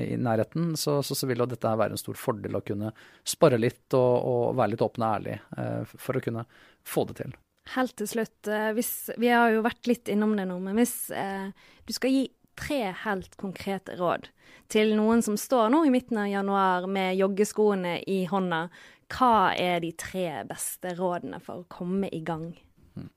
i, 0.00 0.16
nærheten, 0.16 0.70
så, 0.76 1.02
så, 1.02 1.14
så, 1.14 1.26
vil 1.28 1.42
jo 1.42 1.46
dette 1.50 1.68
være 1.68 1.92
en 1.92 2.00
stor 2.00 2.16
fordel 2.16 2.56
å 2.56 2.62
kunne 2.64 2.94
spare 3.28 3.58
litt 3.60 3.92
og, 3.92 4.12
og 4.24 4.44
være 4.56 4.72
litt 4.72 4.84
åpen 4.86 5.04
og 5.04 5.10
ærlig 5.18 5.34
uh, 5.58 5.82
for 5.92 6.16
å 6.16 6.22
kunne 6.24 6.46
få 6.80 7.04
det 7.10 7.18
til. 7.20 7.34
Helt 7.72 7.94
til 7.96 8.08
slutt, 8.08 8.48
eh, 8.52 8.70
hvis, 8.76 8.92
vi 9.16 9.30
har 9.32 9.54
jo 9.54 9.62
vært 9.64 9.88
litt 9.88 10.10
innom 10.12 10.34
det 10.36 10.44
nå, 10.50 10.58
men 10.60 10.76
hvis 10.76 11.08
eh, 11.16 11.46
du 11.88 11.94
skal 11.96 12.12
gi 12.12 12.26
tre 12.58 12.94
helt 13.04 13.36
konkrete 13.40 13.96
råd 14.00 14.30
til 14.72 14.94
noen 14.96 15.22
som 15.24 15.36
står 15.38 15.70
nå 15.72 15.84
i 15.86 15.92
midten 15.92 16.18
av 16.20 16.30
januar 16.30 16.88
med 16.90 17.18
joggeskoene 17.18 17.98
i 18.10 18.24
hånda, 18.30 18.66
hva 19.14 19.52
er 19.60 19.82
de 19.84 19.92
tre 19.98 20.28
beste 20.48 20.94
rådene 20.98 21.40
for 21.44 21.62
å 21.62 21.68
komme 21.70 22.08
i 22.10 22.22
gang? 22.24 22.52
Mm. 22.94 23.10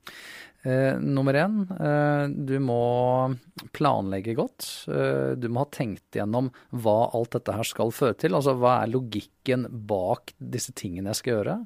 Eh, 0.68 1.00
nummer 1.00 1.38
én, 1.38 1.62
eh, 1.72 2.28
du 2.28 2.58
må 2.60 3.38
planlegge 3.78 4.36
godt. 4.36 4.66
Eh, 4.92 5.36
du 5.40 5.48
må 5.48 5.64
ha 5.64 5.70
tenkt 5.72 6.18
gjennom 6.18 6.50
hva 6.74 6.98
alt 7.16 7.38
dette 7.38 7.56
her 7.56 7.68
skal 7.68 7.94
føre 7.96 8.18
til. 8.18 8.36
Altså 8.36 8.58
hva 8.58 8.82
er 8.82 8.92
logikken 8.92 9.68
bak 9.88 10.34
disse 10.38 10.74
tingene 10.76 11.14
jeg 11.14 11.22
skal 11.22 11.38
gjøre. 11.38 11.60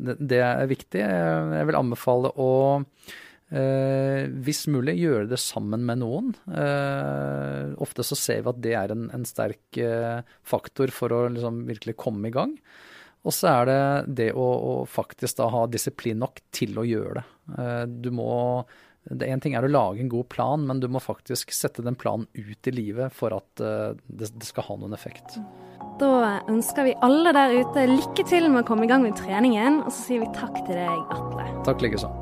Det 0.00 0.40
er 0.40 0.70
viktig. 0.70 1.02
Jeg 1.04 1.66
vil 1.68 1.76
anbefale 1.76 2.30
å 2.40 2.52
Eh, 3.50 4.28
hvis 4.46 4.68
mulig 4.70 4.94
gjøre 5.00 5.26
det 5.32 5.40
sammen 5.42 5.82
med 5.86 6.02
noen. 6.04 6.30
Eh, 6.54 7.72
ofte 7.82 8.06
så 8.06 8.18
ser 8.18 8.44
vi 8.44 8.52
at 8.52 8.60
det 8.62 8.76
er 8.78 8.94
en, 8.94 9.08
en 9.14 9.26
sterk 9.26 9.80
eh, 9.82 10.20
faktor 10.46 10.92
for 10.94 11.14
å 11.14 11.24
liksom 11.34 11.64
virkelig 11.70 11.98
komme 11.98 12.30
i 12.30 12.34
gang. 12.34 12.54
Og 13.26 13.34
så 13.36 13.50
er 13.50 13.66
det 13.68 13.80
det 14.20 14.28
å, 14.32 14.44
å, 14.44 14.76
faktisk 14.88 15.40
da 15.42 15.50
ha 15.52 15.64
disiplin 15.68 16.22
nok 16.22 16.40
til 16.54 16.78
å 16.80 16.86
gjøre 16.86 17.18
det. 17.18 17.26
Eh, 17.58 17.82
du 18.06 18.14
må 18.14 18.30
det 19.10 19.30
Én 19.32 19.40
ting 19.40 19.54
er 19.56 19.64
å 19.64 19.70
lage 19.70 20.02
en 20.02 20.10
god 20.12 20.28
plan, 20.28 20.66
men 20.68 20.78
du 20.78 20.84
må 20.92 21.00
faktisk 21.00 21.54
sette 21.56 21.82
den 21.82 21.96
planen 21.98 22.28
ut 22.36 22.68
i 22.68 22.74
livet 22.74 23.14
for 23.16 23.32
at 23.32 23.62
eh, 23.64 23.96
det, 24.06 24.28
det 24.36 24.46
skal 24.46 24.68
ha 24.68 24.76
noen 24.82 24.94
effekt. 24.94 25.40
Da 26.00 26.40
ønsker 26.52 26.86
vi 26.86 26.96
alle 27.04 27.32
der 27.36 27.56
ute 27.64 27.88
lykke 27.96 28.28
til 28.28 28.50
med 28.52 28.62
å 28.62 28.68
komme 28.68 28.86
i 28.86 28.92
gang 28.92 29.04
med 29.08 29.16
treningen, 29.18 29.82
og 29.86 29.92
så 29.92 30.10
sier 30.10 30.26
vi 30.26 30.34
takk 30.36 30.60
til 30.66 30.76
deg, 30.76 31.14
Atle. 31.16 31.48
Takk 31.66 31.88
likeså. 31.88 32.12